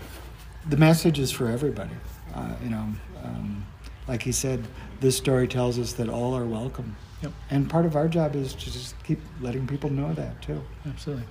the 0.70 0.78
message 0.78 1.20
is 1.20 1.32
for 1.32 1.48
everybody. 1.48 1.92
Uh, 2.34 2.54
you 2.64 2.70
know, 2.70 2.86
um, 3.24 3.66
like 4.08 4.22
he 4.22 4.32
said, 4.32 4.66
this 5.00 5.18
story 5.18 5.48
tells 5.48 5.80
us 5.80 5.94
that 5.94 6.10
all 6.10 6.36
are 6.36 6.46
welcome. 6.46 6.96
Yep. 7.22 7.32
And 7.50 7.70
part 7.70 7.86
of 7.86 7.96
our 7.96 8.08
job 8.08 8.36
is 8.36 8.54
to 8.54 8.66
just 8.72 9.02
keep 9.04 9.20
letting 9.42 9.66
people 9.68 9.90
know 9.90 10.14
that 10.14 10.42
too. 10.42 10.62
Absolutely. 10.86 11.26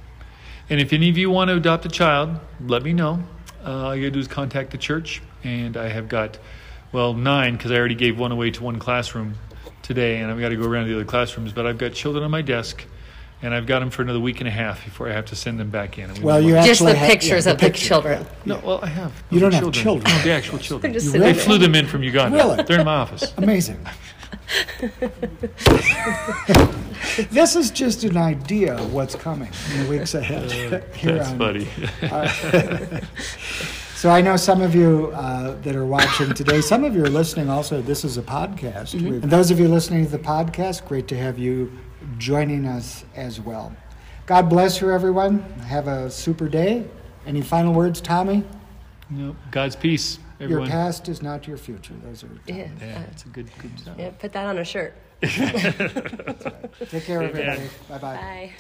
And 0.71 0.81
if 0.81 0.93
any 0.93 1.11
of 1.11 1.19
you 1.19 1.31
want 1.31 1.49
to 1.51 1.57
adopt 1.57 1.85
a 1.85 1.89
child, 1.89 2.31
let 2.61 2.83
me 2.83 2.93
know. 2.93 3.23
Uh, 3.65 3.71
all 3.87 3.97
you 3.97 4.03
gotta 4.03 4.11
do 4.13 4.19
is 4.21 4.29
contact 4.29 4.71
the 4.71 4.79
church, 4.79 5.23
and 5.43 5.77
I 5.77 5.89
have 5.89 6.09
got, 6.09 6.39
well, 6.93 7.15
nine 7.15 7.57
because 7.57 7.71
I 7.71 7.77
already 7.77 7.95
gave 7.95 8.19
one 8.19 8.33
away 8.33 8.51
to 8.53 8.63
one 8.63 8.79
classroom 8.79 9.35
today, 9.83 10.19
and 10.21 10.31
I've 10.31 10.41
got 10.41 10.51
to 10.51 10.57
go 10.57 10.65
around 10.67 10.85
to 10.87 10.91
the 10.91 10.97
other 10.97 11.05
classrooms. 11.05 11.53
But 11.53 11.67
I've 11.67 11.79
got 11.79 11.93
children 11.93 12.25
on 12.25 12.31
my 12.31 12.41
desk, 12.43 12.85
and 13.43 13.55
I've 13.55 13.67
got 13.67 13.81
them 13.81 13.91
for 13.91 14.01
another 14.03 14.21
week 14.21 14.41
and 14.41 14.49
a 14.49 14.51
half 14.51 14.85
before 14.85 15.09
I 15.09 15.13
have 15.13 15.27
to 15.27 15.37
send 15.37 15.59
them 15.61 15.69
back 15.71 15.99
in. 15.99 16.09
And 16.09 16.19
we 16.19 16.25
Well, 16.25 16.41
you 16.41 16.55
want- 16.55 16.67
Just 16.67 16.81
the 16.81 16.91
actually 16.91 16.99
have- 16.99 17.09
yeah, 17.09 17.15
pictures 17.15 17.45
the 17.45 17.51
of 17.53 17.59
the 17.59 17.67
picture. 17.67 17.87
children. 17.87 18.27
no, 18.47 18.61
well, 18.65 18.81
I 18.83 18.87
have. 18.89 19.13
You 19.31 19.41
don't 19.41 19.53
have 19.53 19.71
children. 19.73 20.15
No, 20.15 20.23
the 20.23 20.31
actual 20.33 20.59
children. 20.67 20.93
They're 20.93 21.01
just 21.01 21.07
You 21.07 21.13
sitting 21.13 21.25
I 21.27 21.31
really? 21.31 21.37
there. 21.39 21.45
flew 21.47 21.59
them 21.59 21.75
in 21.75 21.87
from 21.87 22.03
Uganda. 22.03 22.39
Really? 22.39 22.63
They're 22.65 22.81
in 22.81 22.87
my 22.87 22.97
office. 22.97 23.33
Amazing. 23.37 23.79
This 27.31 27.57
is 27.57 27.71
just 27.71 28.05
an 28.05 28.17
idea 28.17 28.75
of 28.75 28.93
what's 28.93 29.15
coming 29.15 29.51
in 29.73 29.85
the 29.85 29.91
weeks 29.91 30.15
ahead. 30.15 30.45
Uh, 30.45 30.81
here 30.97 31.19
That's 31.19 31.31
on- 31.31 31.39
funny. 31.39 31.69
Uh, 32.03 32.29
so 33.95 34.11
I 34.11 34.21
know 34.21 34.37
some 34.37 34.61
of 34.61 34.75
you 34.75 35.13
uh, 35.15 35.55
that 35.63 35.75
are 35.75 35.87
watching 35.87 36.35
today, 36.35 36.61
some 36.61 36.85
of 36.85 36.95
you 36.95 37.05
are 37.05 37.11
listening 37.11 37.49
also. 37.49 37.81
This 37.81 38.05
is 38.05 38.19
a 38.19 38.23
podcast. 38.23 38.95
Mm-hmm. 38.95 39.23
And 39.23 39.31
those 39.31 39.51
of 39.51 39.59
you 39.59 39.69
listening 39.69 40.05
to 40.05 40.11
the 40.11 40.19
podcast, 40.19 40.87
great 40.87 41.09
to 41.09 41.17
have 41.17 41.39
you 41.39 41.73
joining 42.19 42.67
us 42.67 43.05
as 43.15 43.41
well. 43.41 43.75
God 44.27 44.49
bless 44.49 44.81
you, 44.81 44.91
everyone. 44.91 45.41
Have 45.69 45.89
a 45.89 46.11
super 46.11 46.49
day. 46.49 46.85
Any 47.27 47.43
final 47.43 47.73
words, 47.73 48.01
Tommy? 48.01 48.45
Nope. 49.11 49.37
God's 49.51 49.77
peace, 49.77 50.19
everyone. 50.41 50.67
Your 50.67 50.71
past 50.71 51.09
is 51.09 51.23
not 51.23 51.47
your 51.47 51.57
future. 51.57 51.95
Those 52.05 52.25
are. 52.25 52.29
Yeah. 52.47 52.69
Yeah, 52.81 53.03
it's 53.11 53.25
a 53.25 53.29
good, 53.29 53.49
good 53.61 53.77
job. 53.85 53.99
Yeah, 53.99 54.11
put 54.19 54.33
that 54.33 54.47
on 54.47 54.59
a 54.59 54.65
shirt. 54.65 54.95
Take 55.23 55.33
care, 57.05 57.23
everybody. 57.23 57.69
Bye 57.89 57.99
bye. 57.99 57.99
Bye. 57.99 58.53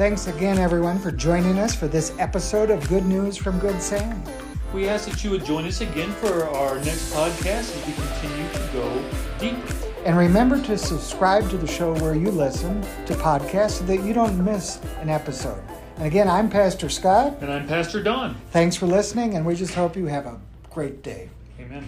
Thanks 0.00 0.28
again, 0.28 0.56
everyone, 0.56 0.98
for 0.98 1.12
joining 1.12 1.58
us 1.58 1.74
for 1.74 1.86
this 1.86 2.14
episode 2.18 2.70
of 2.70 2.88
Good 2.88 3.04
News 3.04 3.36
from 3.36 3.58
Good 3.58 3.82
Sam. 3.82 4.22
We 4.72 4.88
ask 4.88 5.08
that 5.10 5.24
you 5.24 5.30
would 5.30 5.44
join 5.44 5.66
us 5.66 5.80
again 5.80 6.12
for 6.12 6.44
our 6.44 6.76
next 6.76 7.12
podcast 7.12 7.76
as 7.76 7.86
we 7.86 7.92
continue 7.92 8.52
to 8.52 8.70
go 8.72 9.04
deeper. 9.40 9.74
And 10.04 10.16
remember 10.16 10.62
to 10.62 10.78
subscribe 10.78 11.50
to 11.50 11.58
the 11.58 11.66
show 11.66 11.92
where 11.98 12.14
you 12.14 12.30
listen 12.30 12.80
to 13.06 13.14
podcasts 13.14 13.78
so 13.78 13.84
that 13.84 14.04
you 14.04 14.14
don't 14.14 14.42
miss 14.44 14.80
an 15.00 15.08
episode. 15.08 15.62
And 15.96 16.06
again, 16.06 16.28
I'm 16.28 16.48
Pastor 16.48 16.88
Scott. 16.88 17.38
And 17.40 17.52
I'm 17.52 17.66
Pastor 17.66 18.02
Don. 18.02 18.36
Thanks 18.52 18.76
for 18.76 18.86
listening, 18.86 19.34
and 19.34 19.44
we 19.44 19.56
just 19.56 19.74
hope 19.74 19.96
you 19.96 20.06
have 20.06 20.26
a 20.26 20.40
great 20.70 21.02
day. 21.02 21.28
Amen. 21.58 21.86